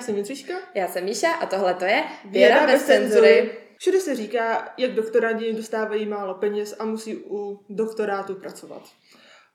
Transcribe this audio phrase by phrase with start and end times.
[0.00, 0.54] já jsem Jindřiška.
[0.74, 3.50] Já jsem Míša a tohle to je Věra, bez cenzury.
[3.78, 8.82] Všude se říká, jak doktorandi dostávají málo peněz a musí u doktorátu pracovat.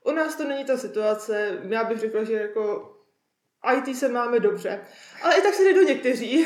[0.05, 2.91] U nás to není ta situace, já bych řekla, že jako
[3.77, 4.81] IT se máme dobře.
[5.21, 6.45] Ale i tak se jde do někteří,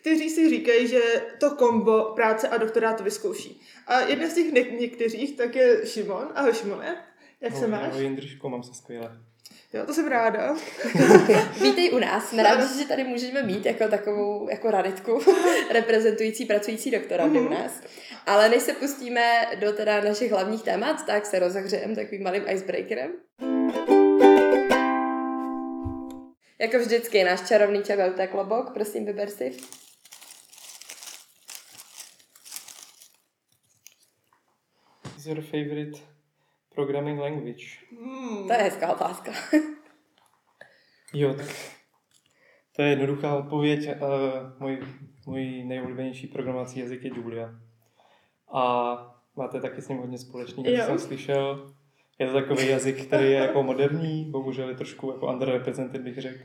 [0.00, 1.00] kteří si říkají, že
[1.40, 3.60] to kombo práce a doktorát vyzkouší.
[3.86, 6.28] A jeden z těch ně- některých tak je Šimon.
[6.34, 7.04] Ahoj Šimone,
[7.40, 7.92] jak se máš?
[7.92, 9.20] Ahoj Jindřiško, mám se skvěle.
[9.72, 10.56] Jo, to jsem ráda.
[11.62, 12.28] Vítej u nás.
[12.28, 15.20] Jsme rádi, že tady můžeme mít jako takovou jako raditku
[15.72, 17.80] reprezentující pracující doktorandy u nás.
[18.26, 23.10] Ale než se pustíme do teda našich hlavních témat, tak se rozehřejeme takovým malým icebreakerem.
[26.58, 29.56] Jako vždycky, náš čarovný čabelté klobok, prosím, vyber si.
[35.16, 36.17] Is your favorite
[36.78, 37.64] programming language?
[37.90, 38.46] Hmm.
[38.46, 39.32] To je hezká otázka.
[41.14, 41.46] Jo, tak
[42.76, 43.88] to je jednoduchá odpověď.
[43.88, 44.80] Uh, můj,
[45.26, 47.50] můj nejoblíbenější programovací jazyk je Julia.
[48.52, 48.62] A
[49.36, 51.72] máte taky s ním hodně společný, jak jsem slyšel.
[52.18, 56.44] Je to takový jazyk, který je jako moderní, bohužel je trošku jako underrepresented, bych řekl.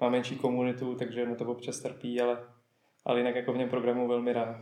[0.00, 2.38] Má menší komunitu, takže mu to občas trpí, ale,
[3.04, 4.56] ale jinak jako v něm programu velmi rád.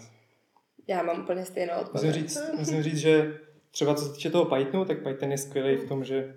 [0.88, 2.14] Já mám úplně stejnou Musím odpověď.
[2.14, 3.40] říct, musím říct, že
[3.74, 6.34] třeba co se týče toho Pythonu, tak Python je skvělý v tom, že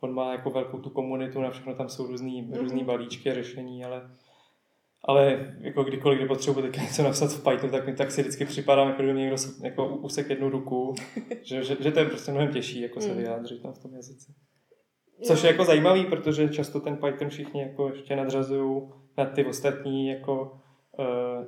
[0.00, 3.84] on má jako velkou tu komunitu, na všechno tam jsou různý, různý balíčky a řešení,
[3.84, 4.10] ale
[5.04, 8.44] ale jako kdykoliv, kdy potřebuji taky něco napsat v Pythonu, tak, mi- tak si vždycky
[8.44, 10.94] připadám, jako kdyby mě někdo jako usek jednu ruku,
[11.42, 13.16] že, že, že, to je prostě mnohem těžší jako se Mm.
[13.16, 14.32] vyjádřit tam v tom jazyce.
[15.26, 18.82] Což je jako zajímavý, protože často ten Python všichni jako ještě nadřazují
[19.18, 20.60] na ty ostatní jako
[20.98, 21.44] uh,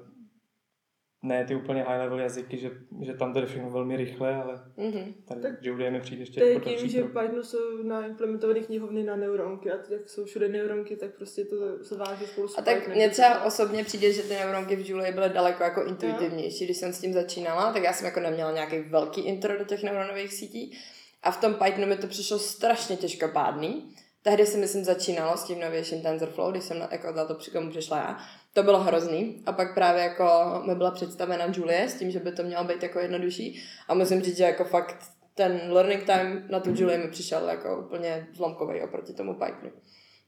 [1.24, 4.60] ne ty úplně high level jazyky, že, že tam to jde všechno velmi rychle, ale
[4.76, 5.14] Mhm.
[5.28, 7.12] tady Tak Julia mi přijde ještě To je jako tím, že v.
[7.12, 11.96] Pythonu jsou naimplementované knihovny na neuronky a jak jsou všude neuronky, tak prostě to se
[11.96, 15.28] váží spolu s A tak mně třeba osobně přijde, že ty neuronky v Julie byly
[15.28, 16.64] daleko jako intuitivnější.
[16.64, 19.82] Když jsem s tím začínala, tak já jsem jako neměla nějaký velký intro do těch
[19.82, 20.78] neuronových sítí.
[21.22, 23.94] A v tom Pythonu mi to přišlo strašně těžkopádný.
[24.22, 27.34] Tehdy jsem, myslím, začínalo s tím novějším TensorFlow, když jsem na, jako na to
[27.70, 28.18] přišla já.
[28.54, 29.42] To bylo hrozný.
[29.46, 30.24] A pak právě jako
[30.66, 33.62] mi byla představena Julie s tím, že by to mělo být jako jednodušší.
[33.88, 34.96] A musím říct, že jako fakt
[35.34, 39.72] ten learning time na tu Julie mi přišel jako úplně zlomkový oproti tomu Pythonu.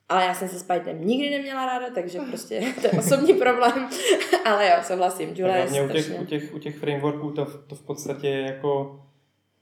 [0.09, 3.89] Ale já jsem se s Pythonem nikdy neměla ráda, takže prostě to je osobní problém.
[4.45, 7.45] Ale jo, souhlasím, Tak Julia je hlavně u těch, u, těch, u těch frameworků to,
[7.45, 9.01] to v podstatě je jako,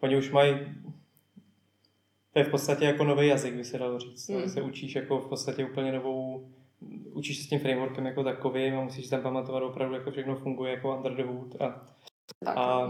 [0.00, 0.54] oni už mají,
[2.32, 4.28] to je v podstatě jako nový jazyk, by se dalo říct.
[4.28, 4.40] Hmm.
[4.40, 4.48] Mm.
[4.48, 6.48] se učíš jako v podstatě úplně novou,
[7.12, 10.70] učíš se s tím frameworkem jako takovým a musíš tam pamatovat opravdu, jako všechno funguje
[10.72, 11.86] jako under the hood a
[12.44, 12.86] Tak, A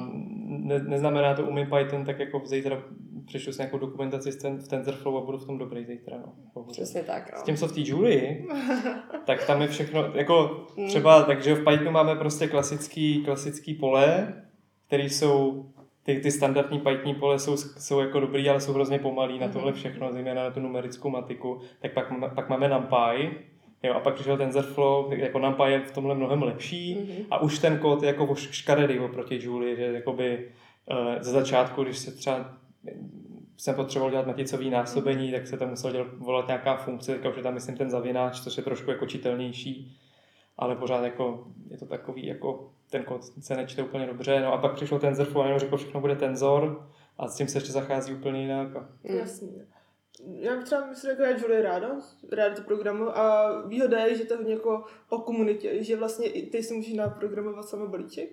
[0.46, 2.82] ne, neznamená to umím Python, tak jako zítra
[3.26, 6.16] přečtu si nějakou dokumentaci v, ten, v TensorFlow a budu v tom dobrý zítra.
[6.18, 6.32] No.
[6.54, 6.72] Bohužel.
[6.84, 7.38] Přesně tak, no.
[7.38, 8.42] S tím, co v té Julie,
[9.26, 10.86] tak tam je všechno, jako Mm.
[10.88, 14.34] třeba, takže v Pythonu máme prostě klasický, klasický pole,
[14.86, 15.66] které jsou,
[16.02, 19.70] ty, ty standardní Python pole jsou, jsou jako dobrý, ale jsou hrozně pomalý na tohle
[19.70, 19.78] Mhm.
[19.78, 21.60] všechno, zejména na tu numerickou matiku.
[21.80, 23.30] Tak pak, máme- pak máme NumPy,
[23.84, 27.26] jo, a pak přišel TensorFlow, jako NumPy je v tomhle mnohem lepší, Mhm.
[27.30, 30.48] a už ten kód je jako škaredý oproti Julie, že jakoby
[30.90, 32.54] uh, ze začátku, když se třeba
[33.56, 37.36] jsem potřeboval dělat maticový násobení, tak se tam musel dělat, volat nějaká funkce, teďka už
[37.36, 39.96] je tam myslím ten zavináč, což je trošku jako čitelnější,
[40.58, 44.58] ale pořád jako je to takový, jako ten kód se nečte úplně dobře, no a
[44.58, 46.86] pak přišlo TensorFlow a jenom řekl, všechno bude tenzor
[47.18, 48.76] a s tím se ještě zachází úplně jinak.
[48.76, 49.16] A Mm.
[49.16, 49.48] Jasně.
[50.40, 51.88] Já třeba myslím, jako já Julie ráda,
[52.32, 56.26] ráda to programu a výhoda je, že to je hodně jako o komunitě, že vlastně
[56.26, 58.28] i ty si můžeš naprogramovat sama balíček,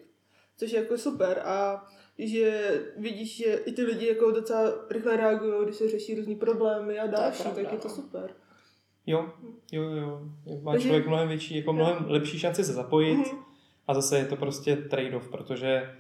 [0.58, 1.86] což je jako super a
[2.18, 7.00] že vidíš, že i ty lidi jako docela rychle reagují, když se řeší různý problémy
[7.00, 7.94] a další, pravda, tak je to no.
[7.94, 8.34] super.
[9.06, 9.30] jo,
[9.72, 10.22] jo, jo,
[10.62, 13.38] má Takže- člověk mnohem větší, jako mnohem lepší šanci se zapojit, Mhm.
[13.88, 15.96] A zase je to prostě trade-off, protože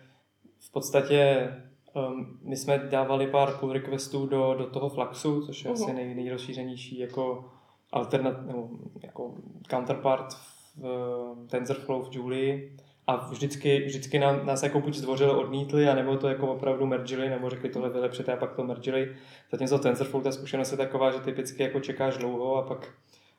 [0.60, 1.48] v podstatě
[1.94, 5.84] um, my jsme dávali pár pull requestů do, do toho Fluxu, což je Mhm.
[5.84, 7.46] asi nej, nejrozšířenější jako
[7.92, 8.70] alternat, nebo
[9.04, 9.34] jako
[9.70, 12.70] counterpart v uh, TensorFlow v Julie.
[13.08, 17.50] A vždycky, vždycky nám, nás jako buď zdvořile odmítli, anebo to jako opravdu mergili, nebo
[17.50, 19.16] řekli tohle vylepšit a pak to mergili.
[19.52, 22.94] Zatímco TensorFlow ta zkušenost je taková, že typicky jako čekáš dlouho a pak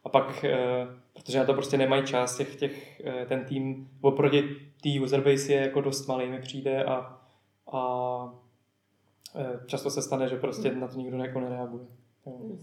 [0.05, 4.43] a pak, eh, protože na to prostě nemají čas, těch, těch, eh, ten tým oproti
[4.82, 7.20] té userbase je jako dost malý mi přijde a,
[7.72, 8.34] a
[9.66, 11.84] často se stane, že prostě na to nikdo jako nereaguje.
[12.26, 12.56] Jo.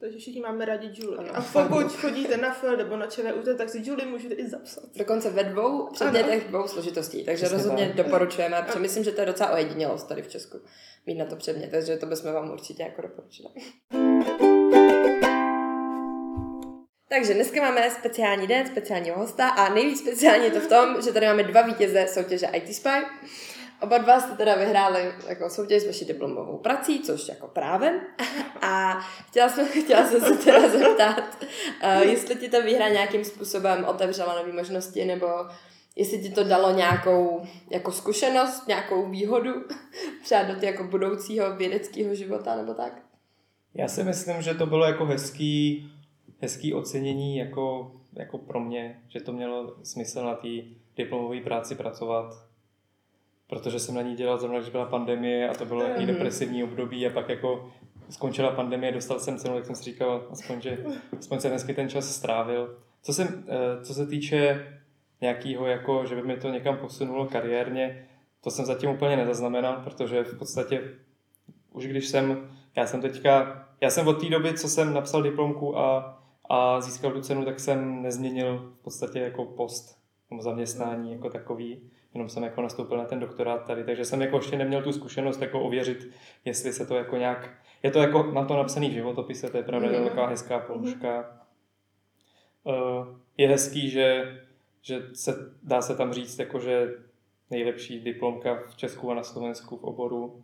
[0.00, 1.18] Takže všichni máme rádi Julie.
[1.18, 1.36] Ano.
[1.36, 4.84] A pokud chodíte na FL nebo na ČVUT, tak si Julie můžete i zapsat.
[4.96, 7.96] Dokonce ve dvou předmětech dvou složitostí, takže Přesně rozhodně tak.
[7.96, 10.58] doporučujeme, protože myslím, že to je docela ojedinělost tady v Česku
[11.06, 13.48] mít na to předmět, takže to bychom vám určitě jako doporučili.
[17.08, 21.12] Takže dneska máme speciální den, speciálního hosta a nejvíc speciální je to v tom, že
[21.12, 22.88] tady máme dva vítěze soutěže IT Spy.
[23.82, 28.00] Oba dva jste teda vyhráli jako soutěž s vaší diplomovou prací, což jako právem.
[28.62, 31.44] A chtěla jsem, chtěla jsem se teda zeptat,
[31.84, 35.26] uh, jestli ti ta výhra nějakým způsobem otevřela nové možnosti, nebo
[35.96, 39.52] jestli ti to dalo nějakou jako zkušenost, nějakou výhodu
[40.24, 43.02] třeba do ty jako budoucího vědeckého života, nebo tak?
[43.74, 45.90] Já si myslím, že to bylo jako hezký,
[46.40, 50.48] hezký ocenění jako, jako pro mě, že to mělo smysl na té
[50.96, 52.49] diplomové práci pracovat,
[53.50, 56.14] protože jsem na ní dělal zrovna, když byla pandemie a to bylo takový Mhm.
[56.14, 57.72] depresivní období a pak jako
[58.10, 60.78] skončila pandemie, dostal jsem cenu, tak jsem si říkal, aspoň, že
[61.18, 62.78] aspoň jsem hezky ten čas strávil.
[63.02, 64.66] Co se, eh, co se týče
[65.20, 68.08] nějakého, jako, že by mi to někam posunulo kariérně,
[68.40, 70.82] to jsem zatím úplně nezaznamenal, protože v podstatě
[71.72, 75.78] už když jsem, já jsem teďka, já jsem od té doby, co jsem napsal diplomku
[75.78, 76.18] a,
[76.50, 79.98] a získal tu cenu, tak jsem nezměnil v podstatě jako post
[80.30, 84.36] nebo zaměstnání jako takový, jenom jsem jako nastoupil na ten doktorát tady, takže jsem jako
[84.36, 86.10] ještě neměl tu zkušenost jako ověřit,
[86.44, 87.50] jestli se to jako nějak,
[87.82, 89.94] je to jako, mám to napsaný v životopise, to je pravda, mm.
[89.94, 91.40] to je taková hezká položka.
[92.64, 94.38] Uh, je hezký, že,
[94.82, 96.88] že se, dá se tam říct, jako, že
[97.50, 100.42] nejlepší diplomka v Česku a na Slovensku v oboru.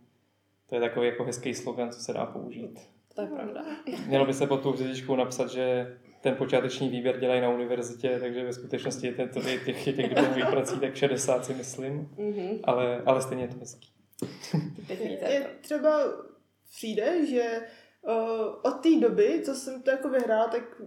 [0.69, 2.79] To je takový jako hezký slogan, co se dá použít.
[3.15, 3.61] To je pravda.
[4.07, 8.43] Mělo by se pod tou hvězdičkou napsat, že ten počáteční výběr dělají na univerzitě, takže
[8.43, 12.59] ve skutečnosti je ten- to je těch, těch diplomových prací tak 60 si myslím, Mhm.
[12.63, 13.89] ale, ale stejně je to hezký.
[14.87, 15.47] To Je je to.
[15.61, 15.99] třeba
[16.75, 17.61] přijde, že
[18.01, 18.13] uh,
[18.63, 20.81] od té doby, co jsem to jako vyhrála, tak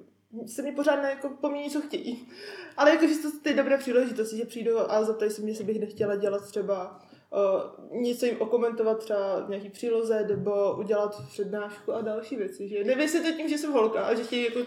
[0.47, 2.29] se mi pořád jako po mně něco chtějí.
[2.77, 6.17] Ale jakože jsou ty dobré příležitosti, že přijdou a zeptají se mě, jestli bych nechtěla
[6.17, 7.00] dělat třeba
[7.31, 12.69] uh, něco jim okomentovat třeba v nějaký příloze nebo udělat přednášku a další věci.
[12.69, 14.59] Že nevím, jestli to tím, že jsem holka a že chtějí jako...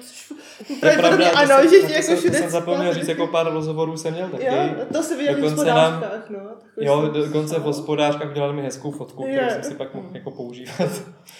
[0.79, 2.93] To je pravda, to ano, jsem, že to, to, jako jsem, to všude jsem zapomněl
[2.93, 4.45] říct, jako pár rozhovorů jsem měl taky.
[4.45, 4.53] Jo,
[4.93, 6.39] to se viděl v Dokonce nám- hospodářkách, no.
[6.77, 9.49] Jo, jsem- dokonce v hospodářkách dělali mi hezkou fotku, kterou Je.
[9.51, 10.91] jsem si pak mohl jako používat.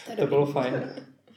[0.10, 0.84] je to bylo fajn.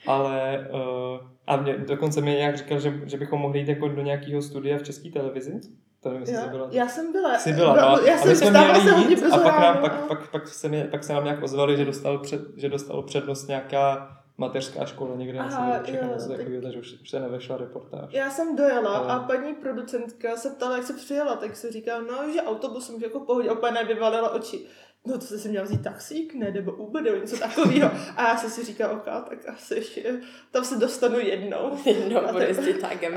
[0.07, 4.03] Ale uh, a mě, dokonce mi nějak říkal, že, že bychom mohli jít jako do
[4.03, 5.61] nějakého studia v české televizi.
[6.07, 6.69] To nevím, jestli byla.
[6.71, 7.39] já jsem byla.
[7.39, 7.99] Jsi byla, no.
[8.07, 10.31] Já a jsem my jsme se měli hodně jít a pak, nám, pak, a- pak,
[10.31, 14.09] pak, se mi, pak se nám nějak ozvali, že dostal, před, že dostalo přednost nějaká
[14.39, 17.21] mateřská škola někde na Aha, severu Čech, jo, nebo něco tak- takže už, už se
[17.21, 18.05] nevešla reportáž.
[18.13, 22.01] Já jsem dojela Ale- a paní producentka se ptala, jak se přijela, tak se říká,
[22.01, 24.67] no, že autobusem, že jako pohodě, opět vyvalila oči.
[25.09, 27.91] No to jsi si měla vzít taxík, ne, nebo Uber, nebo něco takového.
[28.17, 30.21] A já jsem si říkala, ok, tak asi ještě,
[30.51, 31.79] tam se dostanu jednou.
[31.85, 33.15] Jednou A bude tak- jezdit takem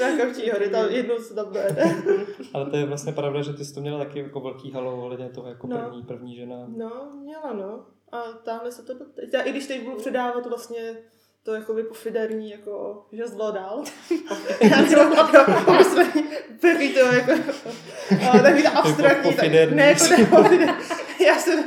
[0.00, 0.16] na.
[0.18, 1.82] Kavčí hory, tam jednou se tam dojede.
[2.54, 5.28] Ale to je vlastně pravda, že ty jsi to měla taky jako velký halo ohledně
[5.28, 5.78] toho jako No.
[5.78, 6.56] první, první žena.
[6.68, 7.84] No, měla, no.
[8.12, 9.30] A táhne se to do teď.
[9.32, 10.96] Já, I když teď budu předávat vlastně
[11.42, 13.84] to jako pofiderní, jako žezlo dál.
[14.70, 16.24] Já třeba jako pomyslení,
[16.60, 17.32] takový to jako,
[18.32, 19.34] a, takový to abstraktní.
[19.34, 20.74] Tak, ne, jako ne, pofiderní.
[21.26, 21.64] Já jsem,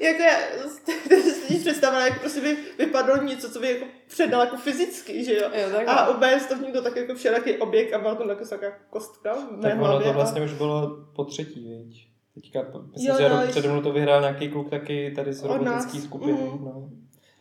[0.00, 0.36] jako já,
[1.08, 5.34] ty si představila, jak prostě by vypadlo něco, co by jako předal jako fyzicky, že
[5.34, 5.48] jo.
[5.54, 8.70] Jo, tak A obéz to vnímá takový jako všelaký objekt a byla to jako taková
[8.90, 10.04] kostka v mé Tak ono hlavě.
[10.04, 12.10] to a- vlastně už bylo po třetí, viď?
[12.34, 12.60] Teďka,
[12.92, 16.32] myslím, Jo, že no, přede mnou to vyhrál nějaký kluk taky tady z robotické skupiny.
[16.32, 16.64] Mhm.
[16.64, 16.88] No.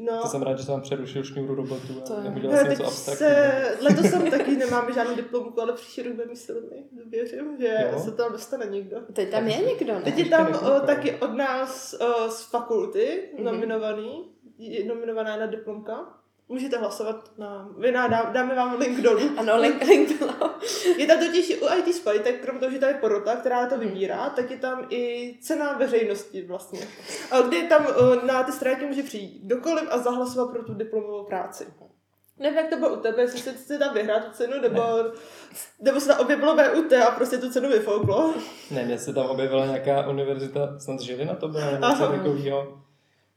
[0.01, 2.67] No, To jsem rád, že jsem vám přerušil šňůru robotu To a je- neudělal jsem
[2.67, 3.31] teď něco abstraktního.
[3.31, 6.85] se, letos jsem taky nemáme žádnou diplomku, ale příští rok budeme silný.
[7.05, 7.99] Věřím, že Jo?
[7.99, 8.97] se tam dostane někdo.
[9.13, 10.01] Teď tam je někdo, ne?
[10.01, 10.75] Teď je tam nekoukám.
[10.75, 13.43] o, taky od nás o, z fakulty Mhm.
[13.45, 16.18] nominovaný, je nominovaná na diplomka.
[16.51, 19.21] Můžete hlasovat na, vy na, dá, dáme vám link dolů.
[19.37, 20.51] Ano, link, link bylo.
[20.97, 23.77] Je tam totiž u IT Spy, tak krom toho, že tam je porota, která to
[23.77, 26.79] vybírá, tak je tam i cena veřejnosti vlastně.
[27.31, 31.23] A kde tam o, na ty stránky může přijít kdokoliv a zahlasovat pro tu diplomovou
[31.23, 31.67] práci.
[32.39, 34.81] Nevím, jak to bylo u tebe, jestli jsi si tam vyhrál tu cenu, nebo,
[35.81, 38.33] nebo se tam objevilo VUT a prostě tu cenu vyfouklo.
[38.71, 42.81] Ne, mně se tam objevila nějaká univerzita, snad Žilina to byla, nebo něco takového.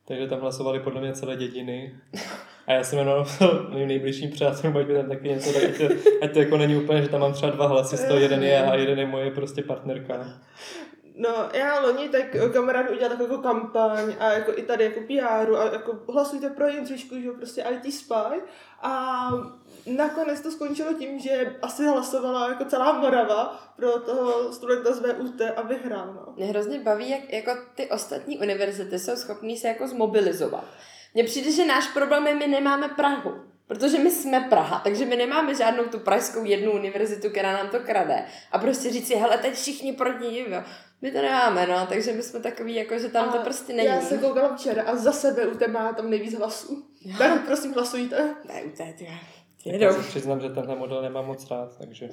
[0.09, 2.01] Takže tam hlasovali podle mě celé dědiny.
[2.67, 3.27] A já jsem jenom
[3.75, 5.85] mým nejbližším přátelům, ať by tam taky něco, tak ať to,
[6.23, 8.63] ať to jako není úplně, že tam mám třeba dva hlasy, z toho jeden je
[8.63, 10.27] a jeden je moje prostě partnerka.
[11.15, 15.57] No, já loni tak kamarád udělal takovou jako kampaň a jako i tady jako PR
[15.57, 18.41] a jako hlasujte pro Jindřišku, že jo, prostě IT Spy
[18.83, 19.29] a
[19.87, 25.41] nakonec to skončilo tím, že asi hlasovala jako celá Morava pro toho studenta z VUT
[25.57, 26.33] a vyhrál, no.
[26.37, 30.65] Mě hrozně baví, jak jako ty ostatní univerzity jsou schopní se jako zmobilizovat.
[31.15, 33.33] Mně přijde, že náš problém je, my nemáme Prahu.
[33.67, 37.81] Protože my jsme Praha, takže my nemáme žádnou tu pražskou jednu univerzitu, která nám to
[37.81, 38.25] krade.
[38.53, 40.63] A prostě říct si, hele, teď všichni proti jo.
[41.03, 43.89] My to nemáme, no, takže my jsme takový, jako, že tam A to prostě není.
[43.89, 46.85] Já se koukala včera a za sebe UT má tam nejvíc hlasů.
[47.19, 48.35] Tak prosím hlasujte.
[48.49, 49.09] Ne, je, ty,
[49.65, 49.85] Jedou.
[49.85, 52.09] Já se přiznám, že tenhle model nemám moc rád, takže...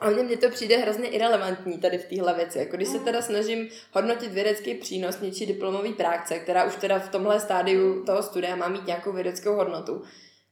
[0.00, 2.58] A mně, mně to přijde hrozně irrelevantní tady v téhle věci.
[2.58, 7.08] Jako když se teda snažím hodnotit vědecký přínos něčí diplomový práce, která už teda v
[7.08, 10.02] tomhle stádiu toho studia má mít nějakou vědeckou hodnotu.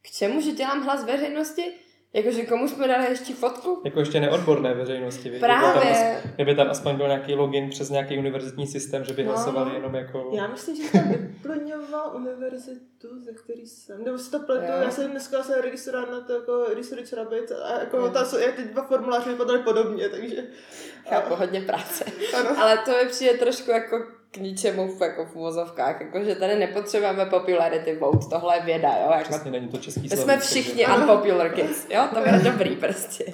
[0.02, 1.75] K čemu, že dělám hlas veřejnosti?
[2.14, 3.81] Jakože komu jsme dali ještě fotku?
[3.85, 5.31] Jako ještě neodborné veřejnosti.
[5.31, 5.40] viď?
[5.40, 5.83] Právě.
[5.83, 9.33] Kdyby tam, kdyby tam aspoň byl nějaký login přes nějaký univerzitní systém, že by No.
[9.33, 10.31] hlasovali jenom jako...
[10.33, 15.11] Já myslím, že tam vyplňoval univerzitu, ze který jsem, nebo si to pletu, já jsem
[15.11, 18.09] dneska se registroval na to jako Research Rabbit a jako Jo.
[18.11, 20.42] ta, jsou, jak ty dva formuláře vypadaly podobně, takže...
[21.09, 22.04] Chápu, hodně práce.
[22.38, 22.50] Ano.
[22.62, 26.59] Ale to mi přijde trošku jako k ničemu v, jako v uvozovkách, jako že tady
[26.59, 30.39] nepotřebujeme popularity vote, tohle je věda, jo, jako Přesně není to český My slovíčko, jsme
[30.41, 33.25] všichni unpopular kids, jo, to je dobrý prostě.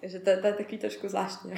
[0.00, 1.52] Takže to, to je takový trošku zvláštní.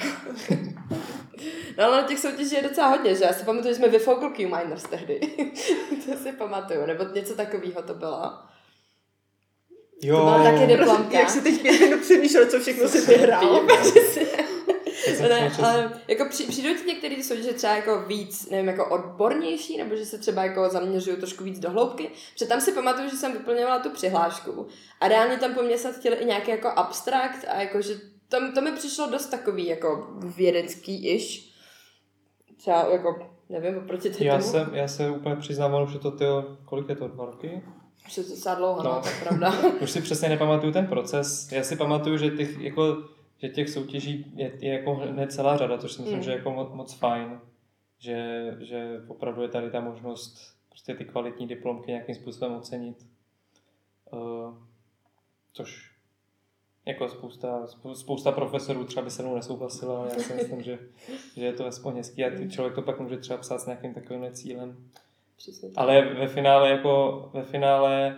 [1.77, 3.23] No ale na těch soutěží je docela hodně, že?
[3.23, 5.19] Já si pamatuju, že jsme vyfoukl Q-Miners tehdy.
[6.05, 8.33] to si pamatuju, nebo něco takového to bylo.
[10.01, 10.95] Jo, To byla taky diplomka.
[10.95, 13.61] Prostě, jak si teď pět minut přemýšlel, co všechno si vyhrál.
[15.11, 18.85] Jsem Ne, ale jako při, přijdou ti některé ty soutěže třeba jako víc, nevím, jako
[18.89, 22.09] odbornější, nebo že se třeba jako zaměřují trošku víc do hloubky.
[22.33, 24.67] Protože tam si pamatuju, že jsem vyplňovala tu přihlášku
[25.01, 27.93] a reálně tam po mně se chtěli i nějaký jako abstrakt a jako, že
[28.29, 31.51] tam, to mi přišlo dost takový jako vědecký iž.
[32.57, 34.23] Třeba jako, nevím, oproti tomu.
[34.23, 36.25] Já se, já se úplně přiznávám, že to ty,
[36.65, 37.61] kolik je to, dva roky?
[38.15, 39.01] To docela dlouho, no, No.
[39.01, 39.53] to je pravda.
[39.81, 41.51] Už si přesně nepamatuju ten proces.
[41.51, 42.97] Já si pamatuju, že těch, jako,
[43.47, 46.23] že těch soutěží je, je jako hned celá řada, což si myslím, Mm.
[46.23, 47.39] že je jako moc, moc fajn.
[47.99, 53.05] Že, že opravdu je tady ta možnost prostě ty kvalitní diplomky nějakým způsobem ocenit.
[54.11, 54.53] Uh,
[55.53, 55.91] což
[56.85, 60.79] jako spousta, spou- spousta profesorů třeba by se mnou nesouhlasila, ale já si myslím, že,
[61.35, 63.93] že je to aspoň hezký a ty člověk to pak může třeba psát s nějakým
[63.93, 64.89] takovým cílem.
[65.37, 65.69] Přesně.
[65.75, 68.17] Ale ve finále jako ve finále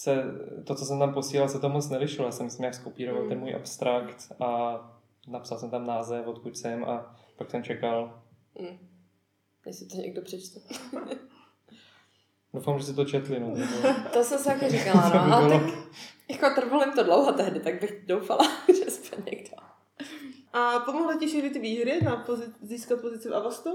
[0.00, 0.24] se
[0.66, 2.26] to, co jsem tam posílal, se to moc nelišilo.
[2.28, 3.28] Já jsem myslím, jak skopíroval Mm.
[3.28, 4.80] ten můj abstrakt a
[5.28, 8.22] napsal jsem tam název, odkud jsem a pak jsem čekal.
[8.60, 8.78] Mm.
[9.66, 10.60] Jestli to někdo přečte.
[12.54, 13.40] Doufám, že si to četli.
[13.40, 13.54] No,
[14.12, 15.78] to jsem si taky říkala, by no, ale bylo- tak
[16.28, 18.44] jako trvalo jim to dlouho tehdy, tak bych doufala,
[18.78, 19.56] že aspoň někdo.
[20.52, 23.70] A pomohly ti všechny ty výhry na pozi- získat pozici v Avastu?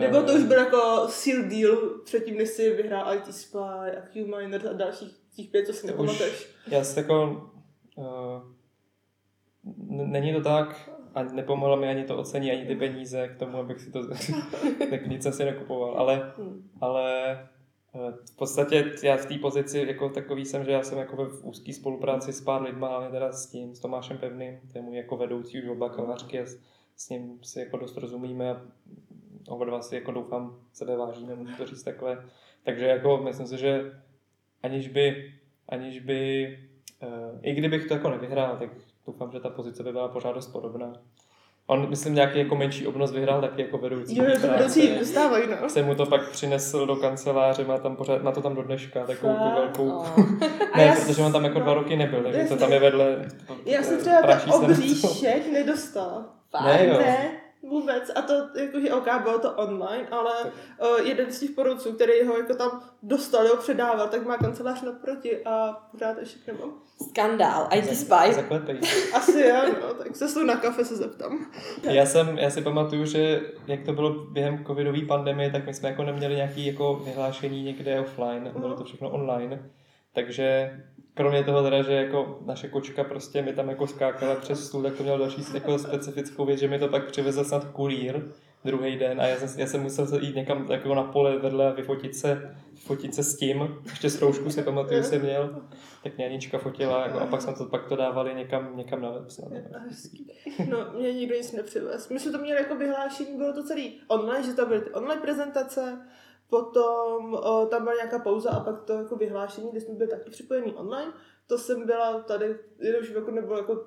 [0.00, 4.70] Nebo to už byl jako seal deal předtím, než si vyhrál IT Spy a Q-Miners
[4.70, 6.48] a dalších těch pět, co si nepamatuješ?
[6.70, 7.42] Já si jako...
[7.96, 8.42] Uh,
[9.88, 13.80] není to tak, a nepomohlo mi ani to ocení, ani ty peníze k tomu, abych
[13.80, 14.00] si to...
[14.90, 16.70] tak nic jsem si nekupoval, ale Hmm.
[16.80, 17.32] ale
[17.94, 21.44] eh, v podstatě já v té pozici jako takový jsem, že já jsem jako v
[21.44, 24.96] úzké spolupráci s pár lidma, hlavně teda s tím, s Tomášem Pevným, to je můj
[24.96, 26.58] jako vedoucí už od bakalářky a s,
[26.96, 28.62] s ním si jako dost rozumíme a
[29.48, 32.24] oba dva si jako doufám sebe vážíme, můžu to říct takhle.
[32.64, 33.92] Takže jako myslím si, že
[34.62, 35.32] aniž by,
[35.68, 36.48] aniž by
[37.02, 37.06] eh,
[37.42, 38.70] i kdybych to jako nevyhrál, tak
[39.06, 40.92] doufám, že ta pozice by byla pořád dost podobná.
[41.68, 44.18] On, myslím, nějaký jako menší obnos vyhrál taky jako vedoucí.
[44.18, 45.68] Jo, to vedoucí dostávají, no.
[45.68, 49.06] jsem mu to pak přinesl do kanceláře, má, tam pořád, má to tam do dneška,
[49.06, 49.90] takovou tu velkou...
[50.72, 53.28] A Ne, já protože on tam jako dva roky nebyl, takže to tam je vedle...
[53.64, 56.34] Já jsem třeba ten obříšek nedostala.
[56.64, 56.98] Ne, jo.
[56.98, 57.30] Ne,
[57.68, 58.10] vůbec.
[58.14, 62.38] A to, jakože OK, bylo to online, ale uh, jeden z těch porodců, který ho
[62.38, 66.72] jako tam dostal, ho předával, tak má kancelář naproti a pořád ještě nemám.
[67.08, 68.34] Skandál, IT Spy.
[68.34, 68.80] Zaklepej.
[69.14, 71.46] Asi jo, no, tak se na kafe se zeptám.
[71.82, 75.88] Já, jsem, já si pamatuju, že jak to bylo během covidové pandemie, tak my jsme
[75.88, 79.70] jako neměli nějaké jako vyhlášení někde offline, bylo to všechno online.
[80.12, 80.70] Takže
[81.16, 84.94] kromě toho teda, že jako naše kočka prostě mi tam jako skákala přes stůl, tak
[84.94, 88.22] to mělo další jako specifickou věc, že mi to pak přivezl snad kurýr
[88.64, 91.68] druhý den a já jsem, já jsem musel se jít někam jako na pole vedle
[91.68, 95.62] a vyfotit se, fotit se s tím, ještě z roušku si pamatuju, jsem měl,
[96.02, 99.10] tak mě Anička fotila jako, a pak jsme to, pak to dávali někam, někam na
[99.10, 99.48] web snad.
[100.68, 102.08] No, mě nikdo nic nepřivez.
[102.08, 105.20] My jsme to měli jako vyhlášení, bylo to celý online, že tam byly ty online
[105.20, 105.98] prezentace,
[106.50, 110.30] potom o, tam byla nějaká pauza a pak to jako vyhlášení, kde jsme byli taky
[110.30, 111.12] připojení online.
[111.46, 113.86] To jsem byla tady, jenom už jako nebylo jako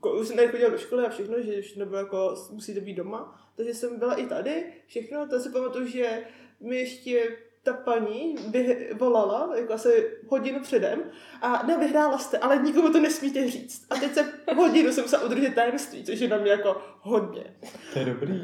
[0.00, 3.40] ko- už jsem nechodila do školy a všechno, že už nebylo jako, musíte být doma.
[3.56, 6.26] Takže jsem byla i tady, všechno, to si pamatuju, že
[6.60, 11.02] mi ještě ta paní by volala, jako asi hodinu předem,
[11.42, 13.86] a ne, vyhrála jste, ale nikomu to nesmíte říct.
[13.90, 17.44] A teď se hodinu jsem se udržet tajemství, což je na mě jako hodně.
[17.92, 18.40] To je dobrý.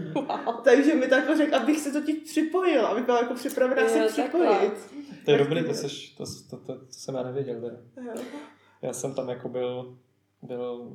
[0.64, 3.98] Takže mi to jako řekl, abych se totiž připojila, abych byla jako připravená Jo, se
[3.98, 4.22] takhle.
[4.46, 4.72] připojit.
[5.24, 7.60] To je dobrý, to, seš, to, to, to, to jsem já nevěděl.
[7.96, 8.12] Jo.
[8.82, 9.98] Já jsem tam jako byl,
[10.42, 10.92] byl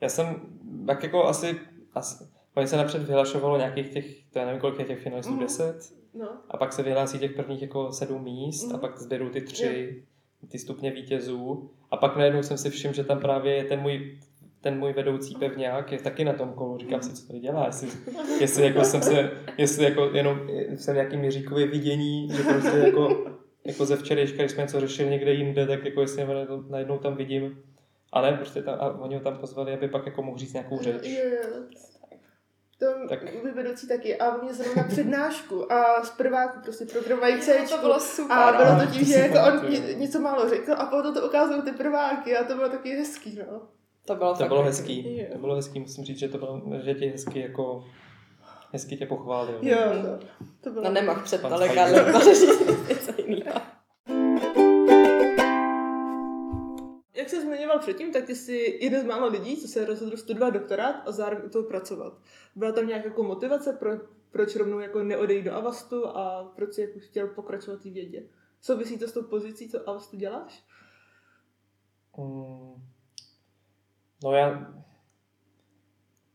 [0.00, 0.40] já jsem
[0.86, 1.60] tak jako asi,
[1.94, 5.40] asi oni se napřed vyhlašovalo nějakých těch, to já nevím kolik je těch finalistů, Mhm.
[5.42, 6.28] 10, No.
[6.50, 8.80] a pak se vyhlásí těch prvních jako sedm míst a Mhm.
[8.80, 10.02] pak zběrou ty tři
[10.48, 14.18] ty stupně vítězů a pak najednou jsem si všiml, že tam právě je ten můj
[14.60, 16.78] ten můj vedoucí pevňák je taky na tom kolu.
[16.78, 17.88] Říkám si, co tady dělá, jestli,
[18.40, 20.40] jestli jako jsem se, jestli jako jenom
[20.76, 23.24] jsem nějaký měříkově vidění, že prostě jako,
[23.64, 26.26] jako ze včerejška, když jsme něco řešili někde jinde, tak jako jestli
[26.68, 27.62] najednou tam vidím.
[28.12, 30.78] A ne, prostě tam, a oni ho tam pozvali, aby pak jako mohl říct nějakou
[30.82, 31.08] řeč.
[32.84, 33.54] To tak.
[33.54, 34.18] vedoucí taky.
[34.18, 37.66] A mě zrovna přednášku a z prváku prostě programovají C.
[37.70, 38.38] To bylo super.
[38.38, 41.72] A bylo to tím, že jako on něco málo řekl a potom to ukázal ty
[41.72, 43.60] prváky a to bylo taky hezký, no.
[44.06, 45.16] To bylo, to bylo hezký.
[45.16, 45.26] Je.
[45.26, 47.84] To bylo hezký, musím říct, že to bylo, že tě hezky jako
[48.72, 49.58] hezky tě pochválil.
[49.62, 50.26] Jo, to,
[50.60, 50.84] to bylo.
[50.84, 51.68] No nemohl před ale
[52.88, 53.60] něco jiného.
[57.74, 61.12] Zmiňoval předtím, tak ty jsi jeden z málo lidí, co se rozhodl studovat doktorát a
[61.12, 62.18] zároveň u toho pracovat.
[62.56, 63.90] Byla tam nějaká jako motivace, pro,
[64.30, 68.22] proč rovnou jako neodejít do Avastu a proč jsi jako chtěl pokračovat v vědě?
[68.60, 70.64] Souvisí to s tou pozicí, co Avastu děláš?
[72.16, 72.82] Mm,
[74.24, 74.74] No já,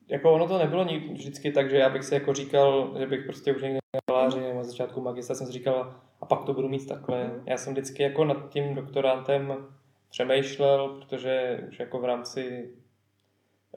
[0.08, 3.56] jako ono to nebylo vždycky tak, že já bych si jako říkal, že bych prostě
[3.56, 3.80] už někde
[4.12, 7.24] na na začátku magistra jsem si říkal, a pak to budu mít takhle.
[7.24, 7.44] Mhm.
[7.46, 9.68] Já jsem vždycky jako nad tím doktorántem
[10.10, 12.70] přemýšlel, protože už jako v rámci,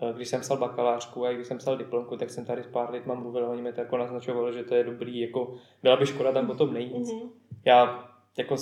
[0.03, 2.91] eh, když jsem psal bakalářku a když jsem psal diplomku, tak jsem tady s pár
[2.91, 6.33] lidma mluvil, oni mi to jako naznačovali, že to je dobrý, jako byla by škoda
[6.33, 7.07] tam potom nejít.
[7.07, 7.31] Mm-hmm.
[7.65, 8.09] Já
[8.39, 8.57] jako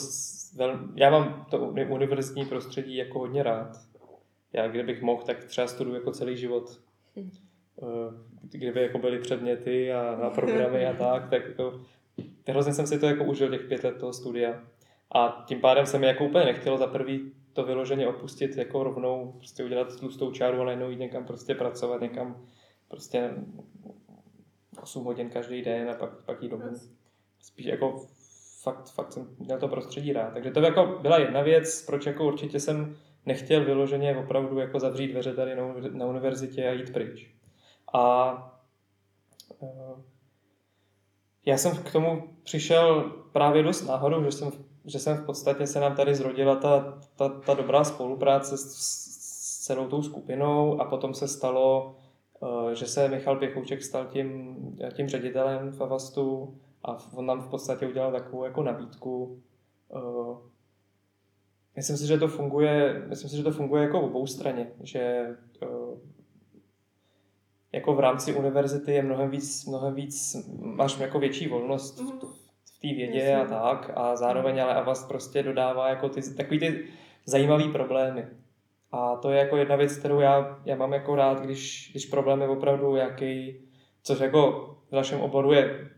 [0.94, 1.58] já mám to
[1.88, 3.90] univerzitní prostředí jako hodně rád
[4.52, 6.80] já kdybych mohl, tak třeba studuju jako celý život.
[7.16, 7.30] Hm.
[7.82, 8.12] Eh,
[8.42, 11.80] kdyby jako byly předměty a, a programy a tak, tak jako,
[12.48, 14.62] hrozně jsem si to jako užil těch pět let toho studia.
[15.14, 19.64] A tím pádem jsem jako úplně nechtěl za prvý to vyloženě opustit jako rovnou, prostě
[19.64, 22.47] udělat tlustou čáru a najednou jít někam prostě pracovat, někam
[22.88, 23.30] prostě
[24.83, 26.73] 8 hodin každý den a pak, pak jít domů.
[27.42, 28.07] Spíš jako
[28.62, 30.32] fakt, fakt jsem měl to prostředí rád.
[30.32, 35.08] Takže to jako byla jedna věc, proč jako určitě jsem nechtěl vyloženě opravdu jako zavřít
[35.08, 35.56] dveře tady
[35.93, 37.34] na univerzitě a jít pryč.
[37.95, 38.34] A
[39.63, 40.02] eh,
[41.47, 44.50] já jsem k tomu přišel právě dost náhodou, že jsem,
[44.84, 49.66] že jsem v podstatě se nám tady zrodila ta, ta, ta dobrá spolupráce s, s
[49.66, 51.97] celou tou skupinou a potom se stalo,
[52.43, 54.56] eh, že se Michal Pěchouček stal tím,
[54.93, 59.43] tím ředitelem v Avastu a on nám v podstatě udělal takovou jako nabídku,
[59.97, 60.50] eh,
[61.76, 65.26] Myslím si, že to funguje, myslím si, že to funguje jako obou straně, že
[65.62, 65.99] uh,
[67.73, 72.19] jako v rámci univerzity je mnohem víc, mnohem víc máš jako větší volnost v, mhm.
[72.19, 72.50] v
[72.82, 76.84] té vědě a tak a zároveň ale Avast prostě dodává jako ty, takový ty
[77.26, 78.26] zajímavý problémy.
[78.93, 82.40] A to je jako jedna věc, kterou já, já mám jako rád, když, když problém
[82.40, 83.56] je opravdu jaký,
[84.02, 85.90] což jako v našem oboru je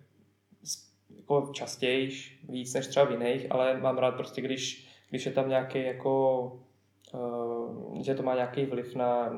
[1.17, 5.49] jako častější, víc než třeba v jiných, ale mám rád prostě, když když je tam
[5.49, 6.43] nějaký jako,
[7.15, 9.31] uh, že to má nějaký vliv na,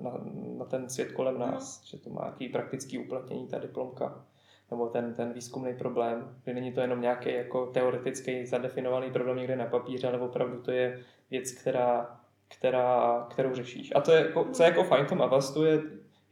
[0.00, 0.20] na,
[0.58, 1.86] na ten svět kolem nás, mm.
[1.86, 4.24] že to má nějaký praktický uplatnění, ta diplomka,
[4.70, 9.56] nebo ten, ten výzkumný problém, že není to jenom nějaký jako teoretický zadefinovaný problém někde
[9.56, 13.92] na papíře, ale opravdu to je věc, která, která, kterou řešíš.
[13.94, 15.82] A to je, jako, co je jako fajn tom Avastu je,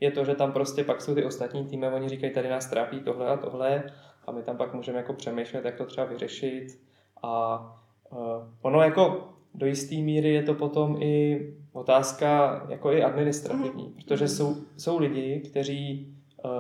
[0.01, 3.01] je to, že tam prostě pak jsou ty ostatní týmy, oni říkají, tady nás trápí
[3.01, 3.85] tohle a tohle
[4.27, 6.81] a my tam pak můžeme jako přemýšlet, jak to třeba vyřešit
[7.23, 7.77] a
[8.13, 8.19] Uh,
[8.63, 11.41] ono jako do jisté míry je to potom i
[11.73, 13.93] otázka jako i administrativní, mm.
[13.93, 16.15] protože jsou, jsou lidi, kteří
[16.45, 16.51] uh,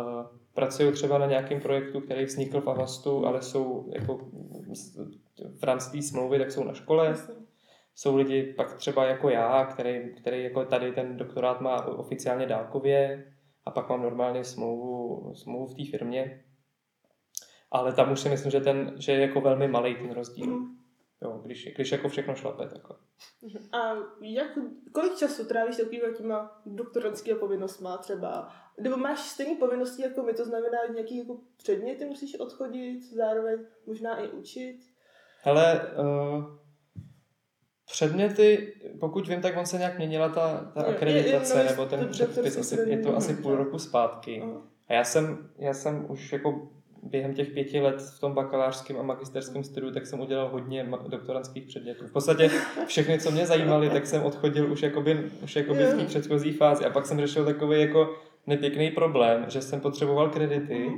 [0.60, 4.18] pracují třeba na nějakém projektu, který vznikl v Avastu, ale jsou jako
[5.58, 7.14] v rámci té smlouvy, tak jsou na škole.
[7.94, 13.24] Jsou lidi pak třeba jako já, který, který jako tady ten doktorát má oficiálně dálkově
[13.64, 16.44] a pak mám normálně smlouvu, smlouvu v té firmě.
[17.70, 20.46] Ale tam už si myslím, že, ten, že je jako velmi malý ten rozdíl.
[20.46, 20.79] Mm.
[21.22, 22.96] Jo, když, když jako všechno šlape takhle.
[23.72, 24.58] A jak,
[24.92, 28.48] kolik času trávíš takovýma těma doktorantskými povinnostmi třeba?
[28.80, 33.58] Nebo máš stejné povinnosti jako my, to znamená, že nějaký jako předměty musíš odchodit, zároveň
[33.86, 34.78] možná i učit?
[35.42, 36.44] Hele, uh,
[37.92, 42.08] předměty, pokud vím, tak on se nějak měnila ta, ta akreditace, je, je, nebo ten
[42.08, 44.42] předpis, asi, je to asi půl roku zpátky.
[44.42, 44.62] Uh.
[44.88, 46.68] A já jsem, já jsem už jako
[47.02, 51.64] během těch pěti let v tom bakalářském a magisterském studiu, tak jsem udělal hodně doktorantských
[51.64, 52.06] předmětů.
[52.06, 52.50] V podstatě
[52.86, 56.84] všechny, co mě zajímaly, tak jsem odchodil už, jakoby, už jakoby v té předchozí fázi.
[56.84, 60.90] A pak jsem řešil takový jako nepěkný problém, že jsem potřeboval kredity,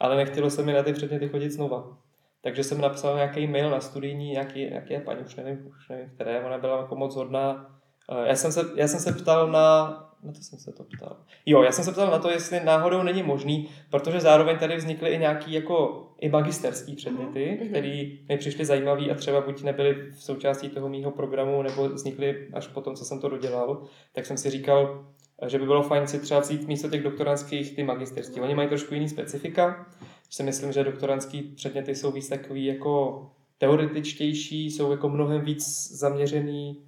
[0.00, 1.98] ale nechtělo se mi na ty předměty chodit znova.
[2.42, 6.10] Takže jsem napsal nějaký mail na studijní, jaký, jaký je paní, už nevím, už nevím,
[6.14, 7.78] které, ona byla jako moc hodná
[8.26, 9.88] já, jsem se, já jsem se ptal na,
[10.22, 11.16] na to jsem se to ptal.
[11.46, 15.10] Jo, já jsem se ptal na to, jestli náhodou není možný, protože zároveň tady vznikly
[15.10, 17.68] i nějaký jako i magisterský předměty, mm-hmm.
[17.68, 22.48] které mi přišly zajímavý a třeba buď nebyly v součástí toho mýho programu, nebo vznikly
[22.52, 25.06] až po tom, co jsem to dodělal, tak jsem si říkal,
[25.46, 28.40] že by bylo fajn si třeba vzít místo těch doktorantských ty magisterský.
[28.40, 29.86] Oni mají trošku jiný specifika,
[30.30, 33.26] si myslím, že doktorantský předměty jsou víc takový jako
[33.58, 36.82] teoretičtější, jsou jako mnohem víc zaměřený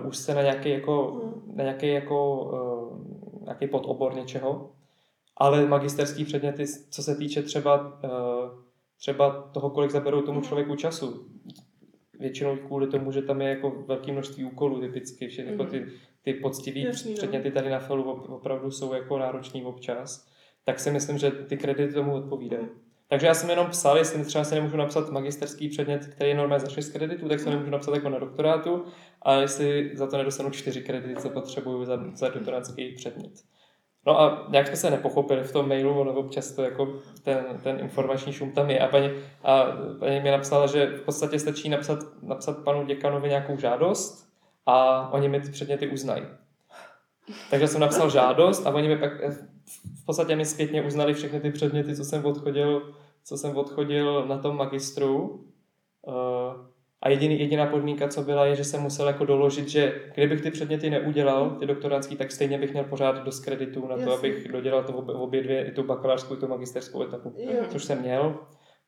[0.00, 1.56] uh, už se na nějaký jako, mm.
[1.56, 4.72] na nějaký jako uh, nějaký podobor něčeho.
[5.36, 10.48] Ale magisterský předměty, co se týče třeba uh, třeba toho, kolik zaberou tomu mhm.
[10.48, 11.26] člověku času,
[12.18, 15.60] většinou kvůli tomu, že tam je jako velké množství úkolů typicky, všechny mm.
[15.60, 15.86] jako ty,
[16.22, 17.14] ty poctivé no.
[17.14, 20.28] předměty tady na felu opravdu jsou jako náročný občas,
[20.64, 22.62] tak si myslím, že ty kredity tomu odpovídají.
[22.62, 22.87] Mm.
[23.08, 26.64] Takže já jsem jenom psal, jestli třeba si nemůžu napsat magisterský předmět, který je normálně
[26.64, 28.84] za 6 kreditů, tak se nemůžu napsat jako na doktorátu
[29.22, 33.32] a jestli za to nedostanu 4 kredity, co potřebuju za, za doktorátský předmět.
[34.06, 37.80] No a nějak jsme se nepochopili v tom mailu, ono občas to jako ten, ten
[37.80, 38.80] informační šum tam je.
[38.80, 39.10] A paní,
[39.44, 39.64] a
[39.98, 44.28] paní mi napsala, že v podstatě stačí napsat, napsat panu děkanovi nějakou žádost
[44.66, 46.22] a oni mi ty předměty uznají.
[47.50, 49.12] Takže jsem napsal žádost a oni mi pak
[50.02, 54.38] v podstatě mi zpětně uznali všechny ty předměty, co jsem odchodil, co jsem odchodil na
[54.38, 55.44] tom magistru.
[56.06, 56.14] Uh,
[57.02, 60.50] a jediný, jediná podmínka, co byla, je, že jsem musel jako doložit, že kdybych ty
[60.50, 64.14] předměty neudělal, ty doktorantský, tak stejně bych měl pořád dost kreditů na to, Jasně.
[64.14, 67.64] abych dodělal to v obě dvě, i tu bakalářskou, i tu magisterskou etapu, jo.
[67.68, 68.38] což jsem měl.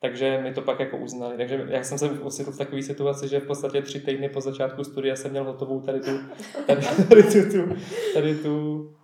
[0.01, 1.37] Takže mi to pak jako uznali.
[1.37, 4.85] Takže já jsem se ocitl v takové situaci, že v podstatě tři týdny po začátku
[4.85, 6.11] studia jsem měl hotovou tady tu,
[6.67, 7.77] tady, tady tu, tu,
[8.15, 9.00] tady tu, eh,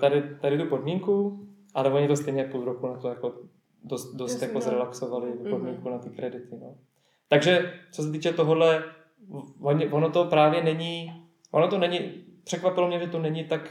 [0.00, 3.34] tady, tady tu podmínku, ale oni to stejně půl roku na to jako
[3.84, 4.60] dost, dost jako no.
[4.60, 5.50] zrelaxovali mhm.
[5.50, 5.92] podmínku mm-hmm.
[5.92, 6.56] na ty kredity.
[6.60, 6.76] No.
[7.28, 8.84] Takže co se týče tohohle,
[9.90, 11.12] ono to právě není,
[11.50, 13.70] ono to není, překvapilo mě, že to není tak,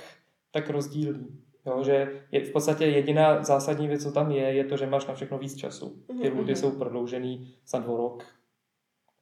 [0.51, 1.27] tak rozdílný.
[1.65, 5.07] Jo, že je v podstatě jediná zásadní věc, co tam je, je to, že máš
[5.07, 6.03] na všechno víc času.
[6.21, 6.55] Ty lhuty mm-hmm.
[6.55, 8.23] jsou prodloužený za dvou rok.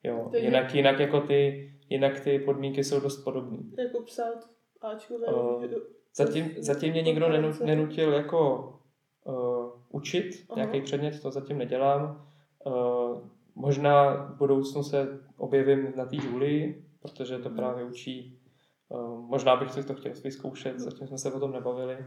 [0.03, 3.57] Jo, jinak, jinak, jako ty, jinak ty podmínky jsou dost podobné.
[3.77, 4.49] Jako psát
[4.81, 5.27] Ačkové.
[5.27, 5.63] Uh,
[6.15, 7.29] zatím, zatím mě nikdo
[7.65, 8.69] nenutil jako
[9.23, 10.55] uh, učit Aha.
[10.55, 12.27] nějaký předmět, to zatím nedělám.
[12.65, 18.39] Uh, Možná v budoucnu se objevím na té Julii, protože to právě učí.
[18.91, 22.05] Eh, možná bych si to chtěl vyzkoušet, zatím jsme se o tom nebavili,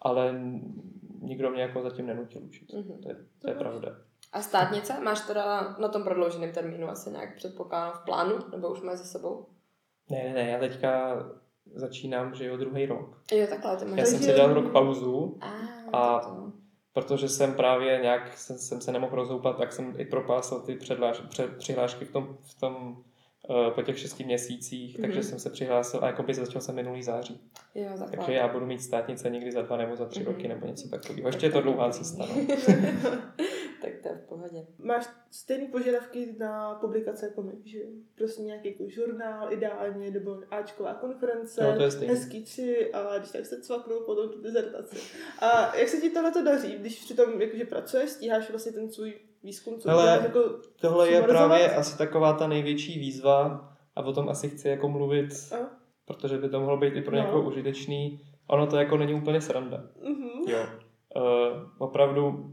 [0.00, 0.40] ale
[1.20, 2.68] nikdo mě jako zatím nenutil učit.
[2.68, 3.02] Mm-hmm.
[3.02, 3.96] To je, to je pravda.
[4.32, 5.00] A státnice?
[5.00, 9.04] Máš teda na tom prodlouženém termínu asi nějak předpokládám v plánu, nebo už máš za
[9.04, 9.46] sebou?
[10.10, 11.16] Ne, ne, ne, já teďka
[11.74, 13.22] začínám, že jo, druhý rok.
[13.32, 15.48] Jo, takhle, to Já jsem si dal rok pauzu a,
[15.98, 16.52] a to
[16.92, 21.22] protože jsem právě nějak, jsem, jsem se nemohl rozhoupat, tak jsem i propásal ty předláž,
[21.28, 22.96] před, přihlášky v tom, v tom
[23.48, 25.00] uh, po těch šesti měsících, mm-hmm.
[25.00, 27.40] takže jsem se přihlásil a jako by začal jsem minulý září.
[27.74, 30.26] Jo, takže já budu mít státnice někdy za dva nebo za tři mm-hmm.
[30.26, 31.28] roky nebo něco takového.
[31.28, 32.26] Ještě je to dlouhá cesta.
[32.26, 32.34] No.
[33.82, 34.66] tak to je v pohodě.
[34.78, 37.78] Máš stejné požadavky na publikace jako my, že
[38.14, 43.30] prostě nějaký jako žurnál ideálně, nebo Ačková konference, no, to je hezký tři a když
[43.30, 44.96] tak se cvaknou potom tu dizertaci.
[45.38, 49.14] A jak se ti tohle to daří, když přitom jakože pracuješ, stíháš vlastně ten svůj
[49.42, 50.40] výzkum, co Hele, děláš, jako
[50.80, 55.28] tohle je právě asi taková ta největší výzva a o tom asi chci jako mluvit,
[55.52, 55.56] a?
[56.04, 57.22] protože by to mohlo být i pro no.
[57.22, 58.20] někoho užitečný.
[58.46, 59.84] Ono to jako není úplně sranda.
[60.02, 60.48] Mm-hmm.
[60.48, 60.66] Jo.
[61.16, 62.52] Uh, opravdu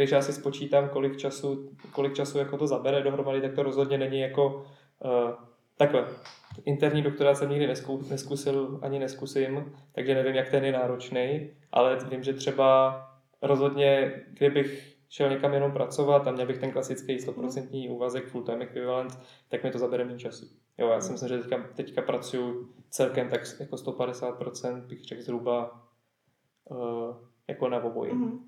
[0.00, 3.98] když já si spočítám, kolik času, kolik času jako to zabere dohromady, tak to rozhodně
[3.98, 4.64] není jako
[5.04, 5.30] uh,
[5.76, 6.06] takhle.
[6.64, 11.98] Interní doktorát jsem nikdy nesku, neskusil, ani neskusím, takže nevím, jak ten je náročný, ale
[12.10, 13.00] vím, že třeba
[13.42, 19.18] rozhodně, kdybych šel někam jenom pracovat a měl bych ten klasický 100% úvazek full-time equivalent,
[19.48, 20.46] tak mi to zabere méně času.
[20.78, 25.84] Jo, já si myslím, že teďka, teďka pracuju celkem tak jako 150%, bych řekl zhruba
[26.70, 27.16] uh,
[27.48, 28.12] jako na oboji.
[28.12, 28.38] Mm-hmm.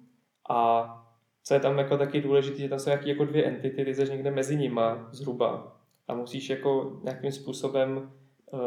[0.50, 1.09] A
[1.44, 4.10] co je tam jako taky důležité, že tam jsou nějaké jako dvě entity, ty jsi
[4.10, 5.76] někde mezi nima zhruba
[6.08, 8.10] a musíš jako nějakým způsobem
[8.52, 8.60] uh,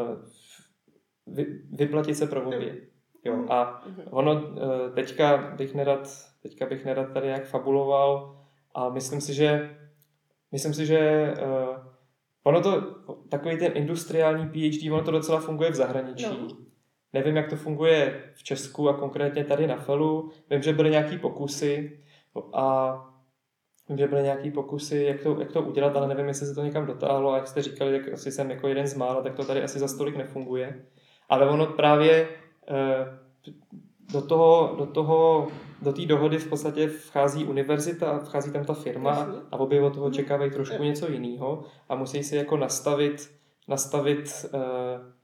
[1.27, 2.77] vy, vyplatit se pro obě.
[3.25, 4.01] Jo, a mhm.
[4.11, 4.49] ono uh,
[4.93, 6.09] teďka bych nerad,
[6.41, 8.39] teďka bych nerad tady jak fabuloval
[8.75, 9.77] a myslím si, že
[10.51, 11.93] myslím si, že uh,
[12.43, 12.81] ono to,
[13.29, 16.25] takový ten industriální PhD, ono to docela funguje v zahraničí.
[16.25, 16.47] No.
[17.13, 20.31] Nevím, jak to funguje v Česku a konkrétně tady na Felu.
[20.49, 22.02] Vím, že byly nějaký pokusy,
[22.53, 22.95] a
[23.89, 26.63] vím, že byly nějaký pokusy, jak to, jak to udělat, ale nevím, jestli se to
[26.63, 29.45] někam dotáhlo a jak jste říkali, tak asi jsem jako jeden z mála, tak to
[29.45, 30.85] tady asi za stolik nefunguje.
[31.29, 32.27] Ale ono právě
[32.67, 33.19] eh,
[34.13, 35.47] do toho, do toho,
[35.81, 40.11] do té dohody v podstatě vchází univerzita, vchází tam ta firma a obě od toho
[40.11, 43.31] čekávají trošku něco jiného a musí si jako nastavit,
[43.67, 44.61] nastavit uh,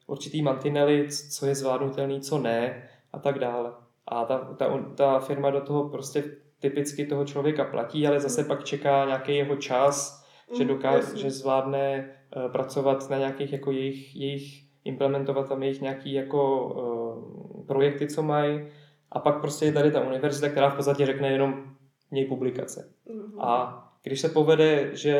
[0.08, 3.72] určitý mantinely, co je zvládnutelný, co ne a tak dále.
[4.08, 6.24] A ta, ta, ta firma do toho prostě
[6.60, 10.26] typicky toho člověka platí, ale zase pak čeká nějaký jeho čas,
[10.58, 15.82] že, Mm, dokáže, že zvládne uh, pracovat na nějakých jako jejich, jejich implementovat tam jejich
[15.82, 18.68] nějaký jako uh, projekty, co mají.
[19.12, 21.64] A pak prostě je tady ta univerzita, která v podstatě řekne jenom
[22.12, 22.94] měj publikace.
[23.06, 23.42] Mhm.
[23.42, 25.16] A když se povede, že,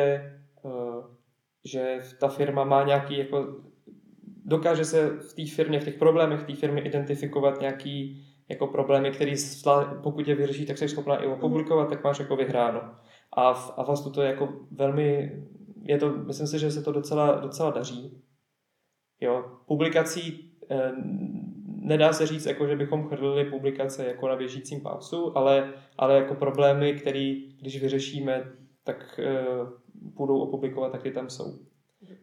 [0.64, 1.02] eh,
[1.64, 3.54] že ta firma má nějaký jako
[4.44, 9.34] dokáže se v té firmě, v těch problémech té firmy identifikovat nějaký jako problémy, který
[9.34, 12.80] zvlá- pokud je vyřeší, tak jsi schopná i opublikovat, tak máš jako vyhráno.
[13.32, 15.32] A v Avastu to je jako velmi,
[15.82, 18.22] je to, myslím si, že se to docela, docela daří.
[19.20, 20.92] Jo, publikací eh,
[21.66, 26.34] nedá se říct, jako, že bychom chrlili publikace jako na běžícím pásu, ale, ale jako
[26.34, 28.52] problémy, které když vyřešíme,
[28.84, 29.44] tak eh,
[29.94, 31.58] budou opublikovat, tak ty tam jsou.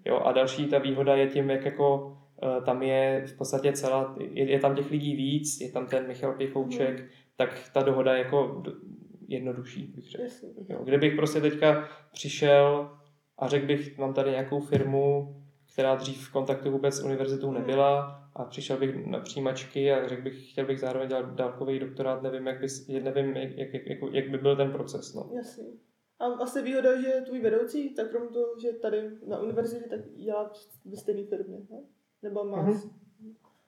[0.05, 2.17] Jo, a další ta výhoda je tím, jak jako
[2.65, 6.33] tam je v podstatě celá, je, je tam těch lidí víc, je tam ten Michal
[6.33, 7.03] Pěchouček,
[7.35, 8.63] tak ta dohoda je jako
[9.27, 10.23] jednodušší, bych řekl.
[10.69, 12.89] Jo, kdybych prostě teďka přišel
[13.37, 15.35] a řekl bych, mám tady nějakou firmu,
[15.73, 20.21] která dřív v kontaktu vůbec s univerzitou nebyla a přišel bych na přijímačky a řekl
[20.21, 22.67] bych, chtěl bych zároveň dělat dálkový doktorát, nevím, jak by,
[23.01, 25.13] nevím, jak, jak, jak, jako- jak by byl ten proces.
[25.13, 25.29] No.
[25.35, 25.63] Jasně.
[26.19, 30.51] A asi výhoda, že tvůj vedoucí, tak krom toho, že tady na univerzitě, tak dělá
[30.85, 31.77] ve stejné firmě, ne?
[32.23, 32.61] Nebo má...
[32.61, 32.79] Mhm.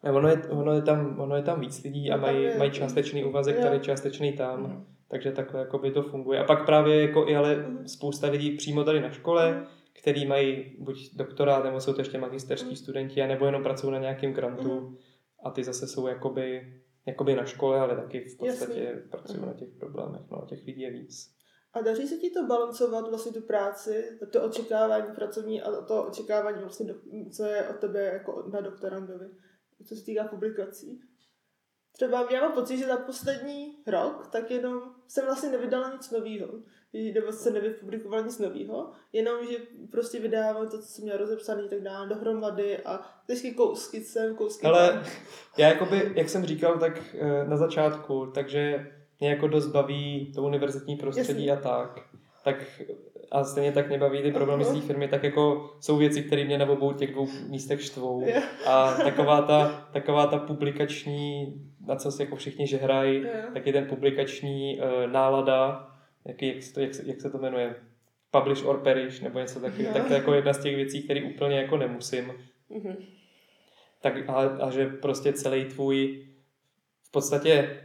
[0.04, 2.72] Ne, ono, je, ono, je tam, ono je tam víc lidí a No, mají, mají
[2.72, 4.86] částečný úvazek tady, částečný tam, Mhm.
[5.08, 6.40] takže takhle jako by to funguje.
[6.40, 7.88] A pak právě jako i ale Mhm.
[7.88, 9.66] spousta lidí přímo tady na škole,
[10.02, 12.76] který mají buď doktorát, nebo jsou to ještě magisterští Mhm.
[12.76, 14.98] studenti, nebo jenom pracují na nějakém grantu
[15.44, 16.74] a ty zase jsou jakoby,
[17.06, 19.02] jakoby na škole, ale taky v podstatě Jasně.
[19.10, 19.48] pracují Mhm.
[19.48, 20.22] na těch problémech.
[20.32, 21.39] No, těch lidí je víc.
[21.80, 26.62] A daří se ti to balancovat vlastně tu práci, to očekávání pracovní a to očekávání
[26.62, 26.94] vlastně, do,
[27.32, 29.26] co je od tebe jako na doktorandovi,
[29.88, 31.02] co se týká publikací.
[31.92, 36.48] Třeba já mám pocit, že za poslední rok tak jenom jsem vlastně nevydala nic nového,
[37.14, 39.58] nebo se nevypublikovala nic nového, jenom že
[39.92, 44.68] prostě vydávám to, co jsem měla rozepsané tak dále dohromady a vždycky kousky sem, kousky
[44.68, 45.04] Ale tam.
[45.58, 50.44] já jakoby, jak jsem říkal, tak eh, na začátku, takže mě jako dost baví to
[50.44, 51.62] univerzitní prostředí Jasně.
[51.70, 52.00] a tak.
[52.44, 52.66] tak
[53.32, 56.46] a stejně tak mě baví ty problémy z té firmy, tak jako jsou věci, které
[56.46, 58.22] mě na obou těch dvou místech štvou.
[58.30, 58.42] Jo.
[58.68, 61.54] A taková ta, taková ta publikační,
[61.88, 63.28] na co si jako všichni žehrají, Jo.
[63.54, 65.92] tak je ten publikační uh, nálada,
[66.26, 67.76] jaký, jak, se to, jak, se, jak se to jmenuje,
[68.32, 69.94] publish or perish, nebo něco takového, Jo.
[69.94, 72.32] tak to je jako jedna z těch věcí, které úplně jako nemusím
[72.70, 72.96] Mhm.
[74.02, 76.26] tak a, a že prostě celý tvůj
[77.04, 77.82] v podstatě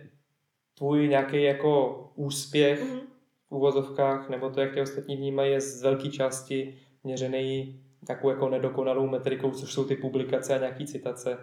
[0.74, 3.00] tvůj nějaký jako úspěch Mhm.
[3.48, 8.48] v úvozovkách, nebo to, jak tě ostatní vnímají, je z velké části měřený takovou jako
[8.48, 11.38] nedokonalou metrikou, což jsou ty publikace a nějaký citace,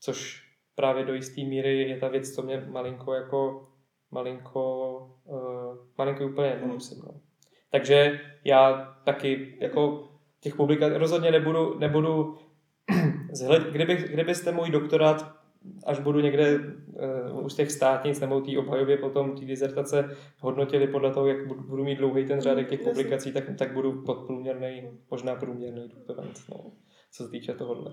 [0.00, 3.62] což právě do jisté míry je ta věc, co mě malinko jako
[4.10, 7.02] malinko, uh, malinko úplně nemusím.
[7.06, 7.20] No.
[7.70, 10.08] Takže já taky jako
[10.40, 12.38] těch publikací rozhodně nebudu, nebudu
[13.32, 15.37] zhled, kdyby, kdybyste můj doktorát,
[15.86, 16.58] až budu někde
[17.30, 21.60] uh, u těch státnic nebo té obhajově potom té dizertace hodnotili podle toho, jak budu,
[21.62, 26.72] budu mít dlouhý ten řádek těch publikací, tak, tak budu podprůměrný, možná průměrný doktorant, no,
[27.12, 27.92] co se týče tohohle.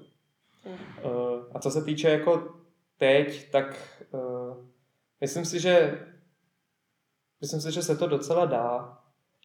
[0.65, 1.11] Uh,
[1.53, 2.55] a co se týče jako
[2.97, 4.57] teď, tak uh,
[5.21, 5.99] myslím si, že
[7.41, 8.97] myslím si, že se to docela dá.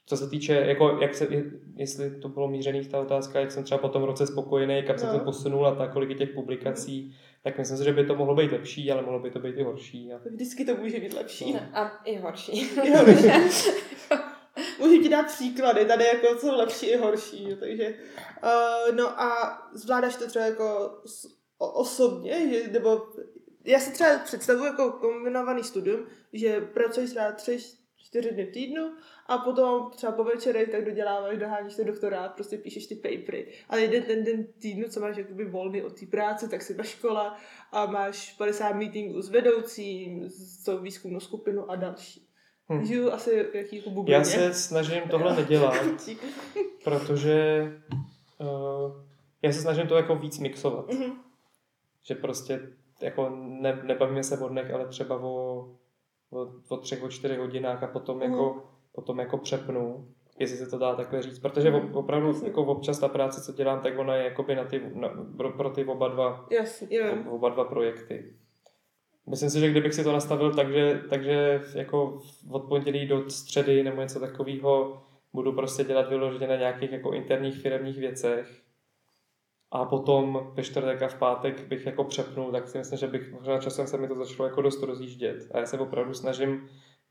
[0.07, 1.45] Co se týče, jako, jak se, je-
[1.77, 5.07] jestli to bylo mířený ta otázka, jak jsem třeba po tom roce spokojený, kam se
[5.07, 5.19] No.
[5.19, 8.35] to posunul a tak, kolik je těch publikací, tak myslím si, že by to mohlo
[8.35, 10.13] být lepší, ale mohlo by to být i horší.
[10.13, 11.53] A, Vždycky to může být lepší.
[11.53, 12.71] No, A i horší.
[14.79, 17.95] Můžu ti dát příklady, tady jako co lepší i horší, jo, takže
[18.45, 21.25] uh, no a zvládáš to třeba jako s,
[21.59, 23.07] o, osobně, že, nebo
[23.65, 27.59] já si třeba představuji jako kombinovaný studium, že pracuješ třeba tři,
[28.03, 28.93] čtyři dny v týdnu
[29.27, 33.53] a potom třeba po večerech tak doděláváš, doháníš ten doktorát, prostě píšeš ty papery.
[33.69, 36.85] Ale jeden ten den týdnu, co máš jakoby volný od té práce, tak jsi ve
[36.85, 37.33] škole
[37.73, 42.27] a máš 50 meetingů s vedoucím, s tou výzkumnou skupinu a další.
[42.69, 42.77] Hm.
[42.77, 42.87] Hmm.
[42.87, 44.17] Žiju asi jaký jako bublině.
[44.17, 45.75] já se snažím tohle nedělat,
[46.85, 47.63] protože
[48.41, 48.93] uh,
[49.43, 50.89] já se snažím to jako víc mixovat.
[50.89, 51.13] Mhm.
[52.03, 52.61] že prostě
[53.01, 55.65] jako ne, nebavíme se o dnech, ale třeba o,
[56.31, 58.31] o, o třech, o čtyřech hodinách a potom, Mhm.
[58.33, 58.63] jako,
[58.93, 63.09] potom jako přepnu, jestli se to dá takhle říct, protože o- opravdu jako občas ta
[63.09, 66.47] práce, co dělám, tak ona je jakoby na ty, na, pro, pro ty oba dva,
[66.91, 67.05] jo.
[67.27, 68.33] o- oba dva projekty.
[69.27, 73.83] Myslím si, že kdybych si to nastavil tak, že, takže jako od pondělí do středy
[73.83, 78.63] nebo něco takového budu prostě dělat vyloženě na nějakých jako interních firmních věcech
[79.71, 83.33] a potom ve čtvrtek a v pátek bych jako přepnul, tak si myslím, že bych
[83.33, 85.49] možná časem se mi to začalo jako dost rozjíždět.
[85.55, 86.69] A já se opravdu snažím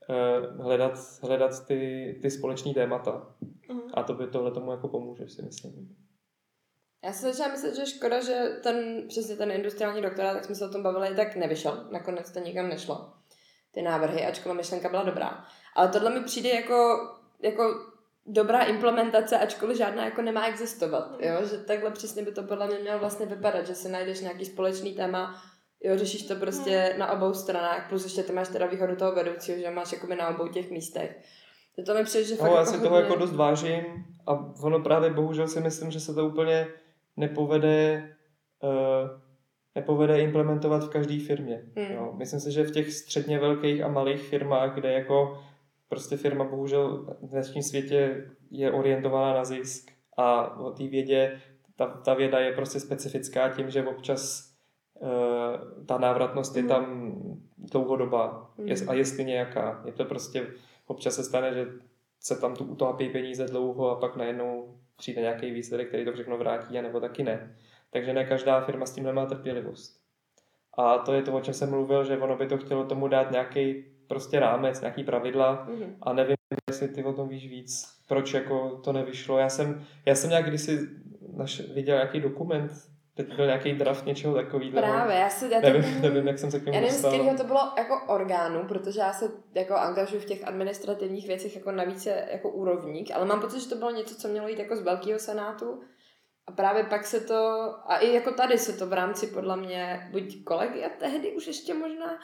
[0.08, 0.92] uh, hledat,
[1.22, 3.34] hledat ty, ty společné témata.
[3.72, 3.80] Mm.
[3.94, 5.96] A to by tohle tomu jako pomůže, si myslím.
[7.04, 10.66] Já si začala myslet, že škoda, že ten, přesně ten industriální doktorát, tak jsme se
[10.66, 11.88] o tom bavili, tak nevyšel.
[11.92, 13.12] Nakonec to nikam nešlo.
[13.72, 15.44] Ty návrhy, ačkoliv myšlenka byla dobrá.
[15.76, 17.08] Ale tohle mi přijde jako,
[17.42, 17.89] jako
[18.32, 21.16] dobrá implementace, ačkoliv žádná jako nemá existovat.
[21.20, 21.46] Jo?
[21.50, 24.92] Že takhle přesně by to podle mě mělo vlastně vypadat, že si najdeš nějaký společný
[24.92, 25.42] téma,
[25.84, 26.98] jo, řešíš to prostě hmm.
[26.98, 30.28] na obou stranách, plus ještě ty máš teda výhodu toho vedoucího, že máš jakoby na
[30.28, 31.20] obou těch místech.
[31.86, 32.88] To mi přijde, že no, fakt já jako si hodně...
[32.88, 33.84] toho jako dost vážím
[34.26, 36.68] a ono právě bohužel si myslím, že se to úplně
[37.16, 38.08] nepovede
[38.62, 39.20] uh,
[39.74, 41.62] nepovede implementovat v každé firmě.
[41.76, 41.92] Hmm.
[41.92, 42.12] Jo.
[42.16, 45.44] Myslím si, že v těch středně velkých a malých firmách, kde jako
[45.90, 51.40] prostě firma bohužel v dnešním světě je orientovaná na zisk a o té vědě,
[51.76, 54.52] ta, ta věda je prostě specifická tím, že občas
[55.00, 56.68] uh, ta návratnost je hmm.
[56.68, 57.14] tam
[57.58, 58.68] dlouhodobá mm.
[58.88, 59.82] a jestli nějaká.
[59.86, 60.46] Je to prostě,
[60.86, 61.66] občas se stane, že
[62.20, 66.38] se tam tu utopí peníze dlouho a pak najednou přijde nějaký výsledek, který to všechno
[66.38, 67.56] vrátí, a nebo taky ne.
[67.90, 70.00] Takže ne každá firma s tím nemá trpělivost.
[70.78, 73.30] A to je to, o čem jsem mluvil, že ono by to chtělo tomu dát
[73.30, 75.94] nějaký prostě rámec, nějaký pravidla mm-hmm.
[76.02, 76.36] a nevím,
[76.70, 79.38] jestli ty o tom víš víc, proč jako to nevyšlo.
[79.38, 80.88] Já jsem, já jsem nějak kdysi
[81.36, 82.72] naš, viděl nějaký dokument,
[83.14, 84.72] teď byl nějaký draft něčeho takového.
[84.72, 85.48] Právě, já se...
[85.48, 87.60] Já nevím, nevím, nevím, jak jsem se k němu Já nevím, z kterého to bylo
[87.78, 92.50] jako orgánu, protože já se jako angažuji v těch administrativních věcech jako na více jako
[92.50, 95.80] úrovník, ale mám pocit, že to bylo něco, co mělo jít jako z velkého senátu
[96.46, 100.08] a právě pak se to, a i jako tady se to v rámci podle mě,
[100.12, 102.18] buď kolegy a tehdy už ještě možná,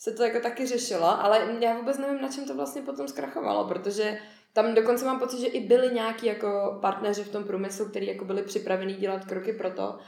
[0.00, 3.68] se to jako taky řešilo, ale já vůbec nevím, na čem to vlastně potom zkrachovalo,
[3.68, 4.18] protože
[4.52, 8.24] tam dokonce mám pocit, že i byli nějaký jako partneři v tom průmyslu, kteří jako
[8.24, 9.98] byli připravení dělat kroky pro to,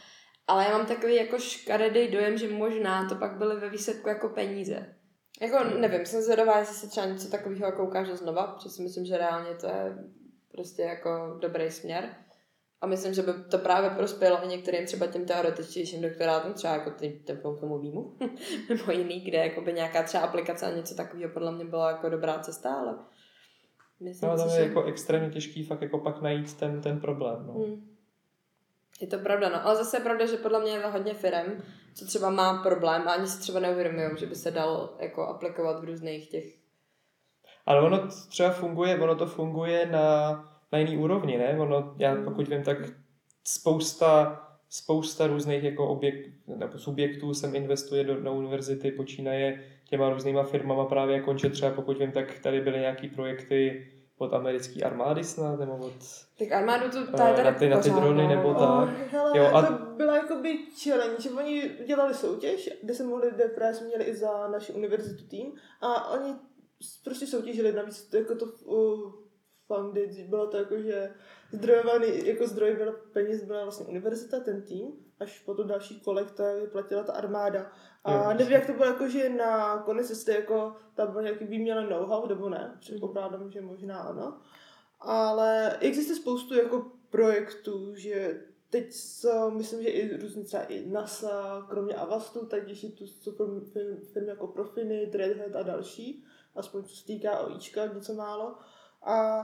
[0.47, 4.29] ale já mám takový jako škaredý dojem, že možná to pak byly ve výsledku jako
[4.29, 4.95] peníze.
[5.41, 9.05] Jako nevím, jsem zvědavá, jestli se třeba něco takového jako ukáže znova, protože si myslím,
[9.05, 9.97] že reálně to je
[10.53, 12.17] prostě jako dobrý směr.
[12.83, 16.91] A myslím, že by to právě prospělo i některým třeba těm teoretičtějším doktorátům, třeba jako
[16.91, 17.23] ty,
[17.61, 18.17] tomu výmu,
[18.69, 22.09] nebo jiný, kde jako by nějaká třeba aplikace a něco takového podle mě byla jako
[22.09, 22.99] dobrá cesta, ale
[24.01, 24.63] myslím no, tam je že...
[24.63, 27.47] jako extrémně těžký fakt jako pak najít ten, ten problém.
[27.47, 27.53] No.
[27.53, 27.89] Hmm.
[29.01, 29.67] Je to pravda, no.
[29.67, 31.63] Ale zase je pravda, že podle mě je hodně firm,
[31.95, 35.81] co třeba má problém a ani si třeba neuvědomují, že by se dal jako aplikovat
[35.81, 36.45] v různých těch...
[37.67, 41.59] Ale ono třeba funguje, ono to funguje na na jiný úrovni, ne?
[41.59, 42.25] Ono, já hmm.
[42.25, 42.79] pokud vím, tak
[43.45, 50.43] spousta, spousta různých jako objekt, nebo subjektů sem investuje do, na univerzity, počínaje těma různýma
[50.43, 55.59] firmama právě konče třeba, pokud vím, tak tady byly nějaký projekty od americké armády snad,
[55.59, 55.93] nebo od...
[56.39, 59.11] Tak armádu to eh, tady na ty, na ty drony nebo oh, tak.
[59.11, 59.63] Hele, jo, a...
[59.63, 64.49] to byla jakoby challenge, oni dělali soutěž, kde se mohli lidé právě měli i za
[64.49, 66.35] naši univerzitu tým a oni
[67.05, 69.13] prostě soutěžili navíc jako to uh,
[69.77, 71.15] funded, bylo to jako, že
[71.53, 76.31] zdrojovaný, jako zdroj bylo peněz byla vlastně univerzita, ten tým, až po to další kolek
[76.31, 77.73] to platila ta armáda.
[78.05, 81.45] A jo, nevím, jak to bylo jako, že na konec jestli jako tam byl nějaký
[81.45, 84.41] výměna know-how, nebo ne, předpokládám, že možná ano.
[85.01, 91.67] Ale existuje spoustu jako projektů, že teď so, myslím, že i různě třeba i NASA,
[91.71, 93.47] kromě Avastu, tak ještě tu super
[94.13, 98.57] firmy jako Profinit, Red Hat a další, aspoň co se týká OIčka, něco málo.
[99.03, 99.43] A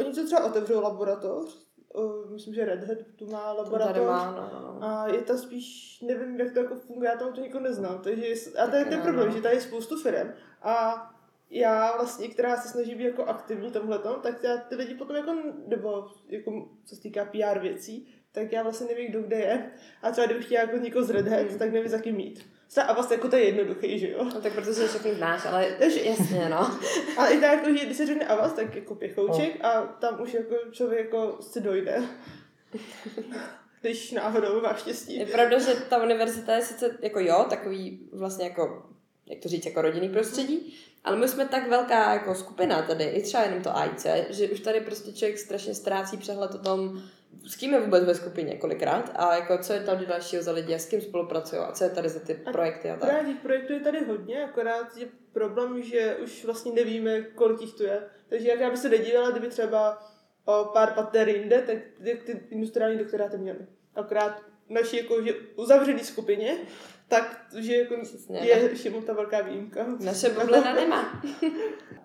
[0.00, 1.58] Oni to třeba otevřou laboratoř,
[1.94, 4.06] uh, myslím, že Red Hat tu má laboratoř.
[4.06, 4.78] má, no, no.
[4.88, 8.00] A je to spíš, nevím, jak to jako funguje, já tam to nikdo neznám.
[8.02, 9.34] Takže, a to je ten problém, no.
[9.34, 10.32] že tady je spoustu firm
[10.62, 11.06] a
[11.50, 15.34] já vlastně, která se snaží být jako aktivní tomhletom, tak já ty lidi potom jako,
[15.66, 19.70] nebo jako, co se týká PR věcí, tak já vlastně nevím, kdo kde je.
[20.02, 21.58] A třeba kdybych chtěla jako někoho z Red Hat, mm.
[21.58, 22.49] tak nevím, za kým mít.
[22.86, 24.24] A vlastně jako to je jednoduchý, že jo?
[24.24, 26.78] No tak protože všechny znáš, ale jasně, no.
[27.16, 29.66] A i tak, jako, že když se řekne Avas, tak jako pěchouček no.
[29.66, 32.02] a tam už jako člověk jako si dojde.
[33.80, 35.18] když náhodou má štěstí.
[35.18, 38.86] Je pravda, že ta univerzita je sice jako jo, takový vlastně jako,
[39.26, 40.74] jak to říct, jako rodinný prostředí,
[41.04, 44.60] ale my jsme tak velká jako skupina tady, i třeba jenom to AIC, že už
[44.60, 47.02] tady prostě člověk strašně ztrácí přehled o tom,
[47.46, 50.74] s kým je vůbec ve skupině kolikrát a jako co je tady dalšího za lidi
[50.74, 53.10] a s kým spolupracují a co je tady za ty a projekty a tak.
[53.10, 57.74] Právě těch projektů je tady hodně, akorát je problém, že už vlastně nevíme, kolik jich
[57.74, 58.02] tu je.
[58.28, 60.02] Takže jak já bych se nedívala, kdyby třeba
[60.44, 61.76] o pár pater jinde, tak
[62.24, 63.58] ty industriální doktoráty měli.
[63.94, 66.58] Akorát naší jako, že uzavřený skupině,
[67.10, 69.80] tak, že jako Přesně, je všemu ta velká výjimka.
[70.04, 71.22] Naše bublina nemá.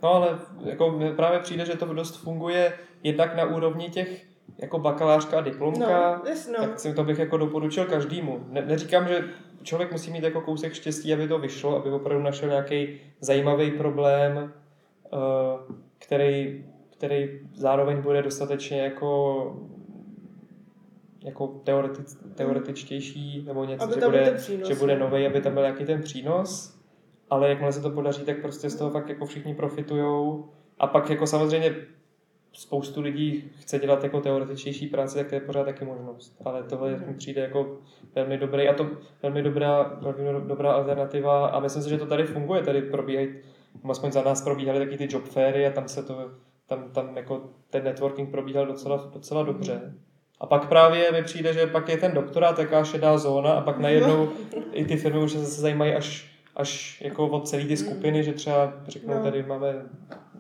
[0.04, 4.26] no ale jako právě přijde, že to dost funguje jednak na úrovni těch
[4.58, 6.56] jako bakalářka a diplomka, No, jasno.
[6.60, 8.46] tak si to bych jako doporučil každému.
[8.50, 9.30] Ne, neříkám, že
[9.64, 14.54] člověk musí mít jako kousek štěstí, aby to vyšlo, aby opravdu našel nějaký zajímavý problém,
[15.06, 16.66] eh, který,
[16.98, 19.62] který zároveň bude dostatečně jako
[21.26, 25.10] jako teoretic, teoretičtější, nebo něco, Aby že bude, že bude no.
[25.10, 26.80] nový, aby tam byl nějaký ten přínos,
[27.30, 30.50] ale jakmile se to podaří, tak prostě z toho fakt jako všichni profitujou
[30.80, 31.76] a pak jako samozřejmě
[32.54, 36.42] spoustu lidí chce dělat jako teoretičtější práci, tak to je pořád taky možnost.
[36.46, 37.08] Ale tohle Mhm.
[37.08, 37.78] mi přijde jako
[38.16, 38.88] velmi dobrý a to
[39.24, 43.30] velmi dobrá, velmi dobrá alternativa a myslím si, že to tady funguje, tady probíhají,
[43.90, 46.32] aspoň za nás probíhaly taky ty job fairy a tam se to,
[46.68, 49.94] tam, tam jako ten networking probíhal docela, docela dobře.
[50.40, 53.78] A pak právě mi přijde, že pak je ten doktorát taková šedá zóna a pak
[53.78, 54.30] najednou
[54.72, 58.34] i ty firmy už se zase zajímají až, až jako od celé ty skupiny, že
[58.34, 59.24] třeba řeknou, No.
[59.24, 59.90] tady máme,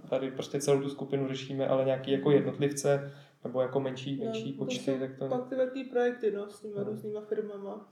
[0.09, 3.11] tady prostě celou tu skupinu řešíme, ale nějaký jako jednotlivce
[3.43, 5.27] nebo jako menší, menší No, to počty, jsou tak to...
[5.27, 7.89] Pak ty velký projekty, no, s těma různýma firmama.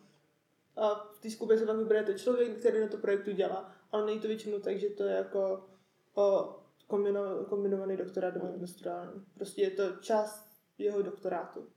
[0.77, 3.71] A v té skupině se pak vybere ten člověk, který na to projektu dělá.
[3.91, 5.65] Ale není to většinou tak, že to je jako
[6.15, 6.55] o,
[6.87, 9.21] kombino, kombinovaný doktorát nebo doktorální.
[9.35, 10.47] Prostě je to část
[10.77, 11.67] jeho doktorátu.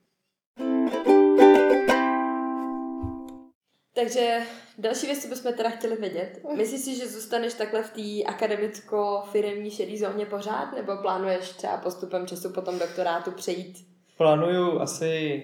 [3.94, 4.38] Takže
[4.78, 6.40] další věc, co bychom teda chtěli vědět.
[6.56, 12.26] Myslíš si, že zůstaneš takhle v té akademicko-firemní šedý zóně pořád, nebo plánuješ třeba postupem
[12.26, 13.86] času po tom doktorátu přejít?
[14.16, 15.42] Plánuju asi,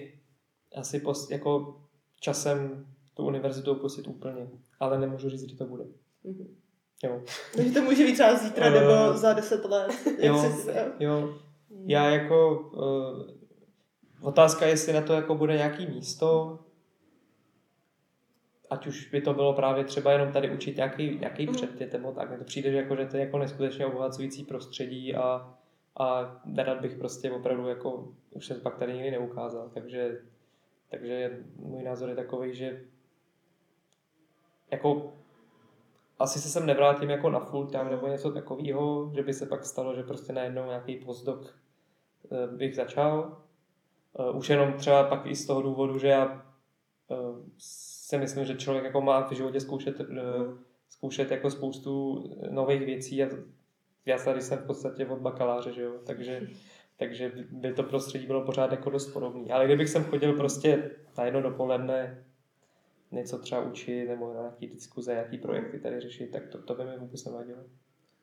[0.75, 1.77] asi post, jako
[2.19, 4.47] časem tu univerzitu opustit úplně,
[4.79, 5.83] ale nemůžu říct, kdy to bude.
[6.23, 6.55] Mhm.
[7.03, 7.21] Jo.
[7.55, 9.91] Takže to může být třeba zítra Eh, nebo za deset let.
[10.19, 10.37] jo.
[10.39, 11.33] si- Jo,
[11.85, 13.33] já jako uh,
[14.23, 16.59] otázka, jestli na to jako bude nějaký místo,
[18.69, 22.29] ať už by to bylo právě třeba jenom tady učit nějaký, nějaký předmět, nebo tak,
[22.29, 25.55] mně to přijde, že, jako, že to je jako neskutečně obohacující prostředí a,
[25.99, 30.21] a nerad bych prostě opravdu jako, už se pak tady nikdy neukázal, takže,
[30.89, 32.81] takže můj názor je takový, že
[34.71, 35.13] jako
[36.19, 39.65] asi se sem nevrátím jako na full time nebo něco takového, že by se pak
[39.65, 41.53] stalo, že prostě najednou nějaký postdoc
[42.31, 43.42] eh, bych začal.
[44.19, 46.45] Eh, Už jenom třeba pak i z toho důvodu, že já
[47.11, 47.15] eh,
[47.57, 50.05] si myslím, že člověk jako má v životě zkoušet, eh,
[50.89, 53.29] zkoušet jako spoustu nových věcí a
[54.05, 56.47] já tady jsem v podstatě od bakaláře, že jo, takže,
[56.97, 59.51] takže by to prostředí bylo pořád jako dost podobný.
[59.51, 62.25] Ale kdybych sem chodil prostě na jedno dopoledne
[63.11, 66.85] něco třeba učit nebo na nějaký diskuze, nějaký projekty tady řešit, tak to, to by
[66.85, 67.59] mi vůbec nevadilo.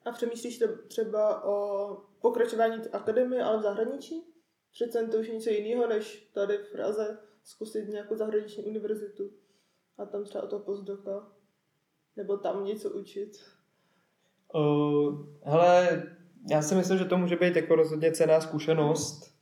[0.04, 4.29] A přemýšlíš to třeba o pokračování akademie, ale v zahraničí?
[4.72, 9.30] Přece to už je něco jiného, než tady v Praze zkusit nějakou zahraniční univerzitu
[9.98, 11.26] a tam třeba o toho postdoka.
[12.16, 13.30] Nebo tam něco učit.
[14.54, 16.02] Uh, hele,
[16.50, 19.34] já si myslím, že to může být jako rozhodně cená zkušenost.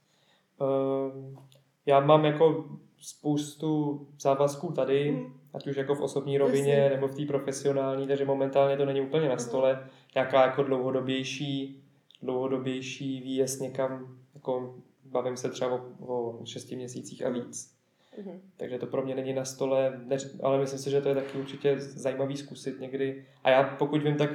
[0.60, 1.38] Uh,
[1.86, 2.68] já mám jako
[3.00, 5.40] spoustu závazků tady, Mhm.
[5.54, 6.90] ať už jako v osobní rovině Jasně.
[6.96, 9.44] nebo v té profesionální, takže momentálně to není úplně na Mhm.
[9.44, 9.88] stole.
[10.14, 11.84] Nějaká jako dlouhodobější,
[12.22, 14.74] dlouhodobější výjezd někam, jako
[15.10, 17.70] bavím se třeba o, o šesti měsících a víc.
[18.18, 18.40] Mhm.
[18.56, 21.38] Takže to pro mě není na stole, neř- ale myslím si, že to je taky
[21.38, 23.24] určitě zajímavý zkusit někdy.
[23.44, 24.30] A já pokud vím, tak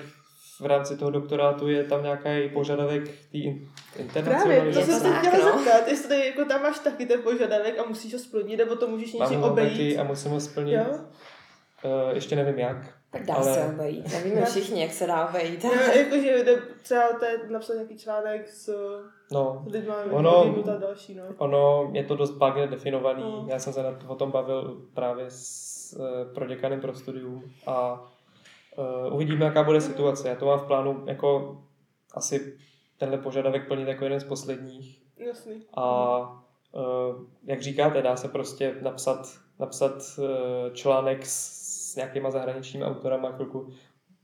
[0.62, 4.86] v rámci toho doktorátu je tam nějaký požadavek té in- Právě, to internacionalizace.
[4.92, 5.64] jsem se tak, chtěla no.
[5.64, 8.88] zeptat, jestli tady jako tam máš taky ten požadavek a musíš ho splnit, nebo to
[8.88, 10.00] můžeš něčím taky obejít.
[10.00, 10.74] a musím ho splnit.
[10.74, 10.86] Jo?
[10.90, 12.94] Uh, ještě nevím jak.
[13.14, 14.12] Tak dá Ale- se obejít.
[14.14, 15.64] Nevíme Já- všichni, jak se dá obejít.
[15.64, 18.76] Jo, jakože jde třeba to je napsat nějaký článek s
[19.32, 20.74] No, lidmi, Ono- ono...
[20.74, 21.24] a další, no.
[21.38, 23.24] ono je to dost vágně definovaný.
[23.24, 23.46] No.
[23.50, 28.02] Já jsem se na- o tom bavil právě s uh, proděkanem pro studium a
[29.08, 30.30] uh, uvidíme, jaká bude situace.
[30.30, 31.58] Já to mám v plánu jako
[32.14, 32.58] asi
[32.98, 35.02] tenhle požadavek plnit jako jeden z posledních.
[35.18, 35.62] Jasný.
[35.74, 36.20] A
[36.72, 39.28] uh, jak říkáte, dá se prostě napsat,
[39.60, 40.26] napsat uh,
[40.74, 41.63] článek s,
[41.94, 43.70] s nějakýma zahraničními autorama chvilku,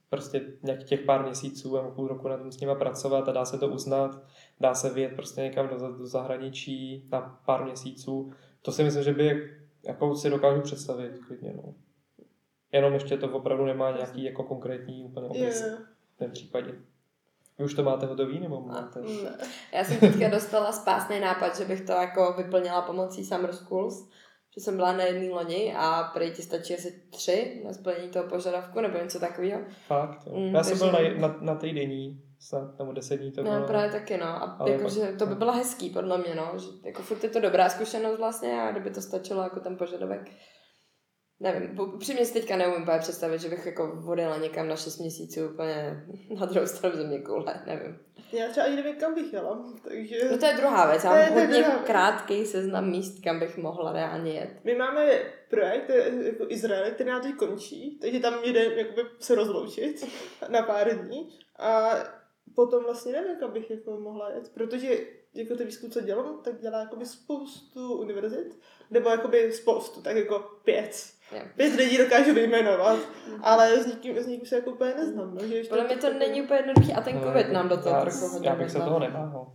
[0.10, 3.46] prostě nějakých těch pár měsíců a půl roku na tom s nima pracovat a dá
[3.46, 4.24] se to uznat,
[4.60, 8.32] dá se vyjet prostě někam do, do zahraničí na pár měsíců.
[8.62, 9.52] To si myslím, že by
[9.84, 11.74] jako si dokážu představit klidně, no.
[12.72, 15.78] Jenom ještě to opravdu nemá nějaký jako konkrétní úplně opis Je,
[16.16, 16.74] v tom případě.
[17.60, 19.02] Vy už to máte hotový, nebo máte?
[19.02, 19.38] ne.
[19.74, 24.10] Já jsem teďka dostala spásný nápad, že bych to jako vyplnila pomocí Summer Schools,
[24.58, 28.30] že jsem byla na jedné loni a prý ti stačí asi tři na splnění toho
[28.30, 29.62] požadavku nebo něco takového.
[29.88, 30.34] Fakt, jo.
[30.40, 33.60] Mm, Já jsem byl na, na, na týdenní, snad, nebo deset dní to bylo.
[33.60, 34.26] No právě taky no.
[34.26, 36.52] A Ale jakože pak- to by bylo hezký podle mě no.
[36.60, 40.32] Že jako furt je to dobrá zkušenost vlastně a kdyby to stačilo jako ten požadavek.
[41.40, 45.46] Nevím, upřímně si teďka neumím úplně představit, že bych jako odjela někam na 6 měsíců
[45.46, 46.04] úplně
[46.40, 48.00] na druhou stranu země koule, nevím.
[48.32, 50.18] Já třeba ani nevím, kam bych jela, takže...
[50.32, 54.32] No to je druhá věc, já mám hodně krátký seznam míst, kam bych mohla reálně
[54.32, 54.50] jet.
[54.64, 55.10] My máme
[55.50, 55.90] projekt
[56.24, 60.08] jako Izrael, který nám teď končí, takže tam jdeme jakoby se rozloučit
[60.50, 61.30] na pár dní
[61.60, 61.90] a
[62.56, 64.98] potom vlastně nevím, kam bych jako mohla jet, protože
[65.34, 68.60] jako ten výzkum, co dělám, tak dělá jakoby spoustu univerzit,
[68.92, 71.19] nebo jakoby spoustu, tak jako pět.
[71.56, 73.00] Pět lidí dokážu vyjmenovat,
[73.42, 75.36] ale s nikým, s nikým se jako úplně neznám.
[75.36, 77.70] No, že ještě Podle mě to jako- není úplně jednoduchý a ten No, covid nám
[77.70, 79.26] do toho já, trochu hodně Já bych se toho nebál.
[79.30, 79.54] Máte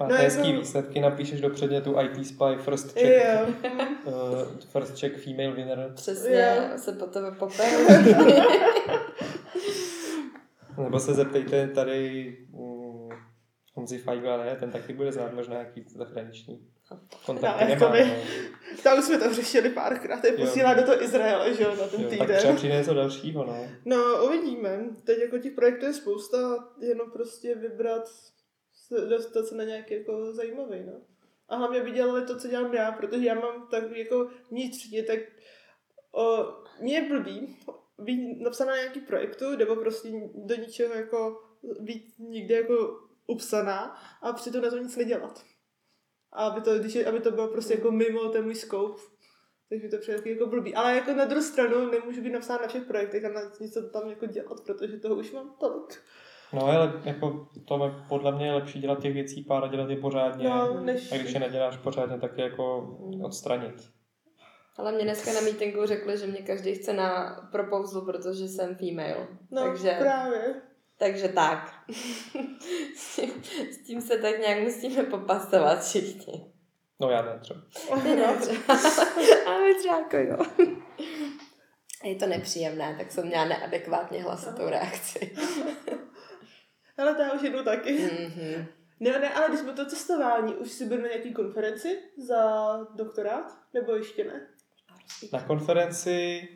[0.00, 3.46] No, no, jako- hezký výsledky, napíšeš do předmětu IT Spy First Check, Jo.
[4.04, 4.12] uh,
[4.72, 6.78] First Check Female Winner, Přesně, Jo.
[6.78, 7.86] se po tebe poperu.
[10.82, 13.08] nebo se zeptejte tady um,
[13.74, 16.68] Honzi Feigla, ne, ten taky bude znát možná nějaký zahraniční
[17.26, 17.86] kontakty No, nemá.
[17.96, 18.48] jakoby- No.
[18.82, 22.00] Tam už jsme to řešili párkrát, je posílá do toho Izraele, že jo, na ten
[22.00, 22.36] Jo, tak týden.
[22.38, 23.68] třeba přijde něco dalšího, no.
[23.84, 24.84] No, uvidíme.
[25.04, 28.02] Teď jako těch projektů je spousta, jenom prostě vybrat,
[29.08, 30.92] dostat se na nějaký jako zajímavý, no.
[31.48, 35.18] A hlavně by dělali to, co dělám já, protože já mám tak jako vnitřně, tak
[36.12, 36.46] o,
[36.80, 37.56] mě je blbý
[37.98, 41.42] být napsaná na nějaký projektu, nebo prostě do ničeho jako
[41.80, 45.44] být někde jako upsaná a přitom na to nic nedělat.
[46.32, 49.02] A aby to, když je, aby to bylo prostě jako mimo ten můj scope.
[49.68, 50.74] Takže mi to přijde taky jako blbý.
[50.74, 54.08] Ale jako na druhou stranu nemůžu být napsán na všech projektech a na něco tam
[54.08, 56.02] jako dělat, protože toho už mám tolik.
[56.52, 59.90] No ale jako to je- podle mě je lepší dělat těch věcí pár a dělat
[59.90, 60.48] je pořádně.
[60.48, 61.12] No, než...
[61.12, 63.74] A když je neděláš pořádně, tak je jako odstranit.
[64.76, 69.26] Ale mě dneska na meetingu řekli, že mě každý chce na proposal, protože jsem female.
[69.50, 70.62] No, takže, právě.
[70.98, 71.84] Takže tak.
[72.96, 73.42] s, tím,
[73.72, 76.52] s tím se tak nějak musíme popasovat všichni.
[77.00, 77.60] No já ne třeba.
[78.02, 78.78] Ty ne třeba.
[79.46, 80.66] Ale třeba jako jo.
[82.04, 85.36] Je to nepříjemné, tak jsem měla neadekvátně hlasitou reakci.
[86.98, 87.92] Ale to já už jdu taky.
[87.92, 88.66] Mhm.
[89.00, 93.58] Ne, ne, ale když jsme to cestování, už si byl na nějaký konferenci za doktorát?
[93.74, 94.46] Nebo ještě ne?
[95.32, 96.48] Na konferenci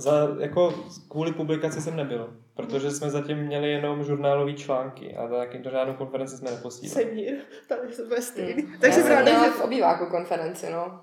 [0.00, 0.74] za, jako
[1.08, 5.94] kvůli publikaci jsem nebyl, protože jsme zatím měli jenom žurnálové články a taky do žádnou
[5.94, 7.04] konferenci jsme neposílali.
[7.04, 7.34] Jsem mír,
[7.68, 8.62] tady jsem ve stejný.
[8.62, 8.72] Hmm.
[8.80, 9.50] Takže Já jsem jsem ráda, že...
[9.50, 11.00] v obýváku konferenci, no.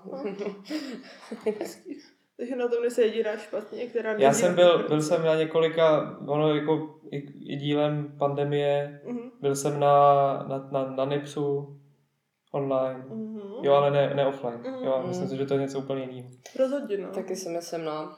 [2.36, 6.16] Takže na tom nejsem jediná špatně, která Já jsem na byl, byl jsem na několika,
[6.26, 7.16] ono jako i,
[7.52, 9.30] i dílem pandemie, Mhm.
[9.40, 9.92] byl jsem na,
[10.48, 11.74] na, na, na NIPSu
[12.52, 13.40] online, Mhm.
[13.62, 14.84] jo, ale ne, ne offline, Mhm.
[14.84, 16.28] jo, myslím si, že to je něco úplně jiného.
[16.58, 17.08] Rozhodně, no.
[17.08, 18.12] Taky si myslím, no.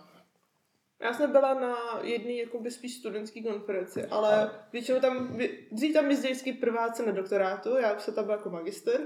[1.03, 5.39] Já jsem byla na jedné jakoby spíš studentské konferenci, ale většinou tam,
[5.73, 9.01] dřív tam jezdí vždycky prváci na doktorátu, já už jsem tam byla jako magister,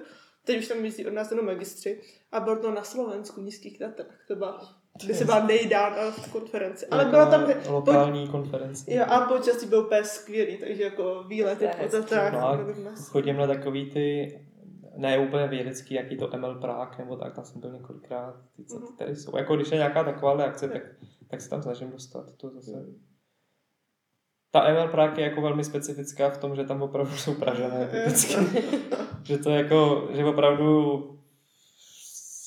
[0.45, 2.01] teď už tam jezdí od nás jenom magistři
[2.33, 4.61] a bylo to na Slovensku v Nízkých Tatrách, to byla,
[5.05, 8.95] kde se byla nejdál na konferenci, ale byla tam, lokální konference.
[8.95, 11.97] jo, a počasí byl úplně skvělý, takže jako výlety po
[12.33, 13.09] No dnes.
[13.09, 14.39] chodím na takový ty,
[14.97, 18.77] ne úplně vědecký, jaký to ML Prague nebo tak, tam jsem byl několikrát, ty, co
[18.79, 18.97] Mhm.
[18.99, 19.37] tady jsou.
[19.37, 20.83] Jako když je nějaká taková akce, tak,
[21.35, 22.37] tak se tam snažím dostat.
[22.37, 22.87] To zase.
[24.51, 27.35] Ta ML Prague je jako velmi specifická v tom, že tam opravdu jsou
[27.91, 28.35] typicky.
[29.25, 31.01] že to jako, že opravdu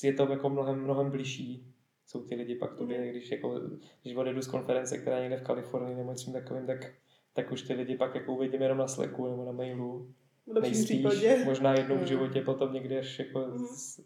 [0.02, 1.74] je to jako mnohem, mnohem blížší
[2.06, 3.60] jsou ty lidi pak tobě, když, jako,
[4.02, 6.92] když odjedu z konference, která je někde v Kalifornii nebo něčím takovým, tak,
[7.32, 10.14] tak už ty lidi pak jako uvidím jenom na Slacku nebo na mailu.
[10.46, 11.42] V Nejspíš, případě.
[11.44, 12.06] možná jednou v Mm.
[12.06, 13.66] životě potom někdy až jako Mhm.
[13.66, 14.00] s,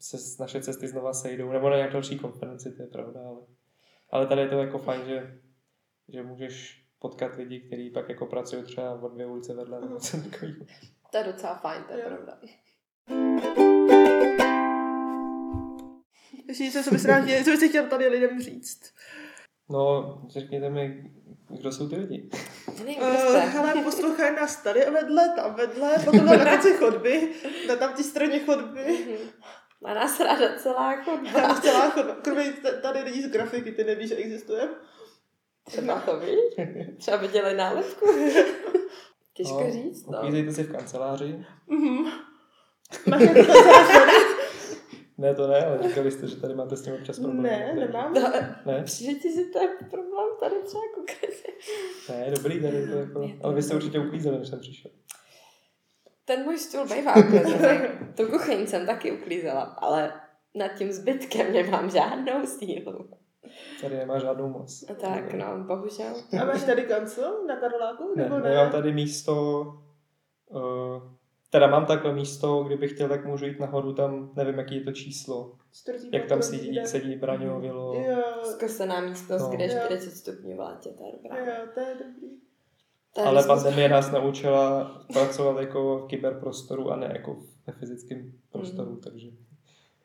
[0.00, 3.40] se s- naše cesty znova sejdou, nebo na nějaké další konferenci, to je pravda, ale,
[4.10, 5.40] ale tady je to jako fajn, že,
[6.08, 9.94] že můžeš potkat lidi, kteří pak jako pracují třeba o dvě ulice vedle, nebo Mhm.
[9.94, 10.64] něco takového.
[11.10, 12.06] To je docela fajn, to je Jo.
[12.08, 12.38] pravda.
[16.48, 18.94] Ještě něco, co bys rád, co bys chtěl tady lidem říct.
[19.70, 21.10] No, řekněte mi,
[21.48, 22.30] kdo jsou ty lidi?
[22.78, 27.32] Uh, hele, poslouchají nás tady vedle, tam vedle, potom na konci chodby,
[27.68, 29.06] na tam té straně chodby.
[29.82, 31.30] Má nás ráda celá chodba.
[31.32, 32.14] Tam celá chodba.
[32.14, 32.52] Kromě
[32.82, 34.68] tady lidí z grafiky, ty nevíš, že existuje.
[35.66, 36.66] Třeba to víš?
[36.98, 38.06] Třeba by dělali nálepku.
[39.34, 40.18] Těžko No, říct, no.
[40.18, 41.46] Uklízejte si v kanceláři.
[41.66, 42.10] Mhm.
[45.18, 47.42] Ne, to ne, ale říkali jste, že tady máte s tím občas problém.
[47.42, 48.14] Ne, nemám.
[48.14, 48.32] No,
[48.66, 48.82] Ne?
[48.84, 51.52] přijde ti, že to je problém tady třeba konkrétně.
[52.08, 53.30] Ne, dobrý, tady to jako...
[53.42, 54.90] Ale vy jste určitě uklízeli, než jsem přišel.
[56.24, 57.78] Ten můj stůl bývá uklizený.
[58.16, 60.12] Tu kuchyň jsem taky uklízela, ale
[60.54, 63.10] nad tím zbytkem nemám žádnou sílu.
[63.80, 64.84] Tady nemá žádnou moc.
[64.90, 66.14] A tak, no, bohužel.
[66.40, 68.14] A máš tady kancel na Karláku?
[68.16, 68.50] Ne, Nebo ne, ne?
[68.54, 69.62] já mám tady místo
[70.50, 71.02] uh,
[71.50, 74.92] Teda mám takhle místo, kdybych chtěl, tak můžu jít nahoru, tam nevím, jaký je to
[74.92, 75.52] číslo.
[75.72, 76.86] Čtvrtý Jak tam sedí, jde.
[76.86, 77.94] sedí Braňo, Vilo.
[77.94, 79.48] Jo, Zkreslená místnost, No.
[79.48, 79.80] kde je Jo.
[79.84, 81.38] 40 stupňů v létě, to je dobrá.
[81.38, 82.28] jo, to je dobrý.
[83.16, 87.36] Je Ale pandemie nás naučila pracovat jako v kyberprostoru a ne jako
[87.66, 89.00] ve fyzickém prostoru, Mhm.
[89.00, 89.28] takže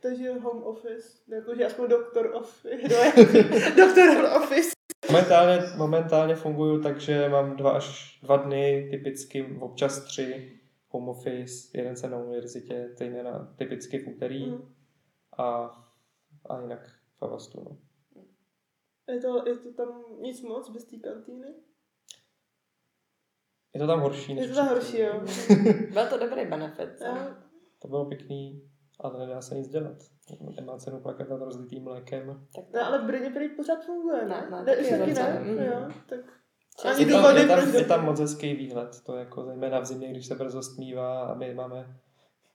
[0.02, 2.88] Takže home office, jakože aspoň doktor office,
[3.78, 4.70] doktor office.
[5.12, 11.78] momentálně, momentálně funguju tak, že mám dva až dva dny, typicky občas tři home office,
[11.78, 14.74] jeden jsem na univerzitě, stejně na typicky v úterý Mm.
[15.38, 15.46] a,
[16.50, 16.88] a jinak
[17.20, 17.62] v Avastu.
[17.64, 17.78] No.
[19.14, 21.48] Je to, je to tam nic moc bez té kantýny?
[23.76, 24.36] Je to tam horší.
[24.36, 25.14] Je než to tam horší, jo.
[25.94, 26.90] Byl to dobrý benefit.
[26.98, 27.06] co?
[27.06, 27.16] Jo.
[27.82, 28.62] To bylo pěkný,
[29.00, 29.96] ale nedá se nic dělat.
[30.56, 32.48] Nemá cenu plakat nad rozlitým mlékem.
[32.56, 34.48] Tak No, ale v Brně prý pořád funguje, ne?
[34.52, 35.40] Ne, ne, ne, taky ne?
[35.44, 35.58] mm.
[35.60, 36.20] Jo, tak...
[36.80, 39.86] Čas- Ani Je tam, je, tam, je tam moc hezký výhled, to jako zejména v
[39.86, 41.98] zimě, když se brzo stmívá a my máme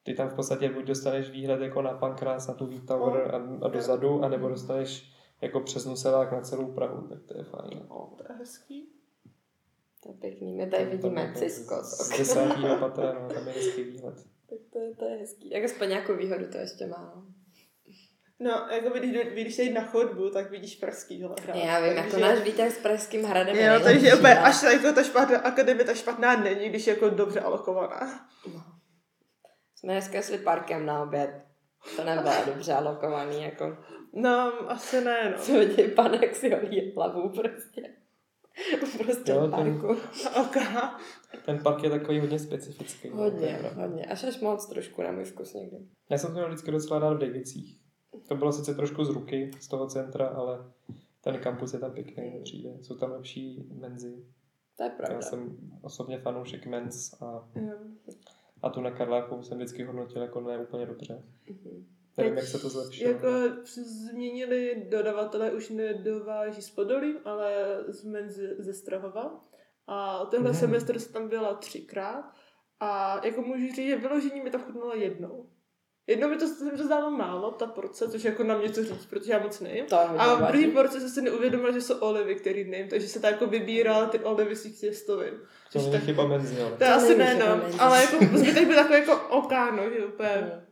[0.02, 3.68] ty tam v podstatě buď dostaneš výhled jako na Pankrás, na tu Výtower a, a
[3.68, 7.82] dozadu, anebo dostaneš jako přes Nuselák na celou Prahu, tak to je fajn.
[7.88, 8.88] O, to je hezký.
[10.02, 10.52] To je pěkný.
[10.52, 14.14] My tady vidíme Cisco z, desátého patra, no, tam je hezký výhled.
[14.50, 15.50] Tak to, je- to je hezký.
[15.50, 17.24] Jak aspoň nějakou výhodu to ještě má.
[18.38, 18.50] no.
[18.70, 21.56] Jako když, když jsi jít na chodbu, tak vidíš pražský hrad.
[21.56, 24.44] Já vím, jako náš výtah s Pražským hradem je Jo, nejlepší, takže no.
[24.44, 28.28] až jako ta špatná, akademie ta špatná není, když je jako dobře alokovaná.
[28.54, 28.62] No.
[29.76, 31.30] Jsme dneska šli parkem na oběd.
[31.96, 33.76] To nebylo dobře alokovaný, jako.
[34.12, 35.42] No, asi ne, no.
[35.42, 37.82] Co viděli panek si holí hlavu prostě.
[39.04, 39.86] Prostě Jo, ten- parku.
[40.40, 40.56] Ok.
[41.44, 43.10] Ten park je takový hodně specifický.
[43.10, 43.82] no, Hodně, pravda.
[43.86, 44.04] hodně.
[44.04, 45.76] Až až moc trošku na můj vkus někdy.
[46.10, 47.80] Já jsem to měl vždycky docela rád v Davicích.
[48.28, 50.58] To bylo sice trošku z ruky, z toho centra, ale
[51.20, 52.70] ten kampus je tam pěkný, mi přijde.
[52.82, 54.24] Jsou tam lepší menzy.
[54.76, 55.22] To je Já pravda.
[55.22, 57.72] jsem osobně fanoušek menz a, Jo.
[58.62, 61.22] a tu na Karláku jsem vždycky hodnotil jako ne úplně dobře.
[61.48, 61.86] Mhm.
[62.16, 63.10] Nevím, jak se to zlepšilo.
[63.10, 63.28] Jako
[64.10, 67.52] změnili dodavatele, už nedováží z Podolí, ale
[67.88, 69.44] z Menzy ze Strahova.
[69.86, 70.60] A tenhle Mhm.
[70.60, 72.24] semestr jsem tam byla třikrát.
[72.80, 75.46] A jako můžu říct, že vyložení mi tam chutnalo jednou.
[76.06, 78.84] Jednou mi to, se mi to zdálo málo, ta porce, což jako na mě co
[78.84, 79.86] říct, protože já moc nejím.
[79.86, 83.08] To je A v druhé porce jsem si neuvědomila, že jsou olivy, který nejím, takže
[83.08, 85.34] se tak jako vybírala ty olivy z těch těstovin.
[85.72, 86.38] To není tak- chyba ale.
[86.38, 87.62] To je To asi ne, no.
[87.78, 90.66] Ale jako zbytek byl takový jako okáno, že úplně.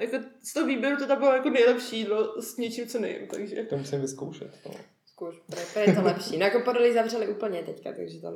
[0.00, 3.62] Jako z toho výběru to tam bylo jako nejlepší jídlo s něčím, co nejím, takže.
[3.64, 4.58] To musím vyzkoušet.
[4.66, 4.74] No.
[5.06, 5.36] Zkouš,
[5.74, 6.38] to je to lepší.
[6.38, 8.34] No jako Podolí zavřeli úplně teďka, takže tam,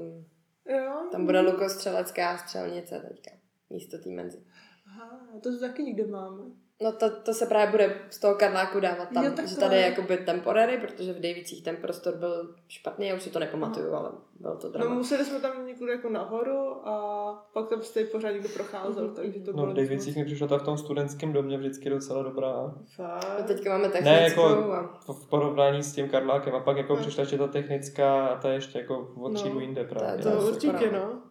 [0.68, 1.08] Jo.
[1.12, 3.30] tam bude lukostřelecká střelnice teďka.
[3.70, 4.44] Místo té menzy.
[4.86, 6.42] Aha, to taky nikde máme.
[6.82, 9.82] No to, to se právě bude z toho Karláku dávat tam, Jo, že tady je
[9.82, 14.10] jakoby temporary, protože v Davicích ten prostor byl špatný, já už si to nepamatuju, ale
[14.40, 14.94] byl to No drama.
[14.94, 19.50] museli jsme tam někud jako nahoru a pak tam stejně pořád někdo procházel, takže to
[19.52, 22.52] No bylo v Davicích mi přišla ta v tom studentském domě vždycky docela dobrá.
[22.52, 23.46] No, Fakt.
[23.46, 25.00] teďka máme technickou jako- a...
[25.08, 26.54] V v porovnání s tím Karlákem.
[26.54, 27.00] A pak jako No.
[27.00, 29.60] přišla ještě ta technická a ta ještě jako o třídu No.
[29.60, 30.22] jinde právě.
[30.22, 31.22] To je určitě, no.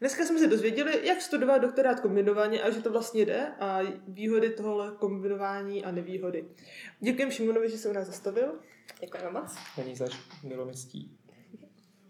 [0.00, 4.50] Dneska jsme se dozvěděli, jak studovat doktorát kombinovaně a že to vlastně jde a výhody
[4.50, 6.44] tohohle kombinování a nevýhody.
[7.00, 8.54] Děkujeme Šimonovi, že se u nás zastavil.
[9.00, 9.56] Děkujeme moc.
[9.78, 10.12] Není zač
[10.44, 11.18] milomistí.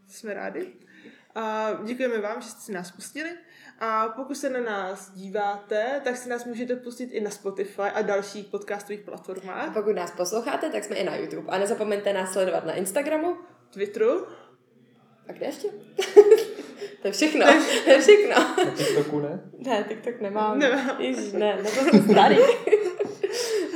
[0.08, 0.72] Jsme rádi.
[1.34, 3.30] A děkujeme vám, že jste si nás pustili.
[3.78, 8.02] A pokud se na nás díváte, tak si nás můžete pustit i na Spotify a
[8.02, 9.74] dalších podcastových A platformách.
[9.74, 11.48] pokud nás posloucháte, tak jsme i na YouTube.
[11.52, 13.36] A nezapomeňte nás sledovat na Instagramu.
[13.70, 14.26] Twitteru.
[15.28, 15.68] A kde ještě?
[17.08, 17.46] to je všechno.
[17.84, 18.34] To je všechno.
[18.64, 19.40] Na TikToku ne?
[19.58, 20.58] Ne, TikTok nemám.
[20.58, 20.96] Nemám.
[20.98, 22.36] Ježiš, ne, na to jsem starý.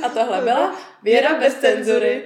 [0.03, 2.23] A tohle byla Věra bez cenzury.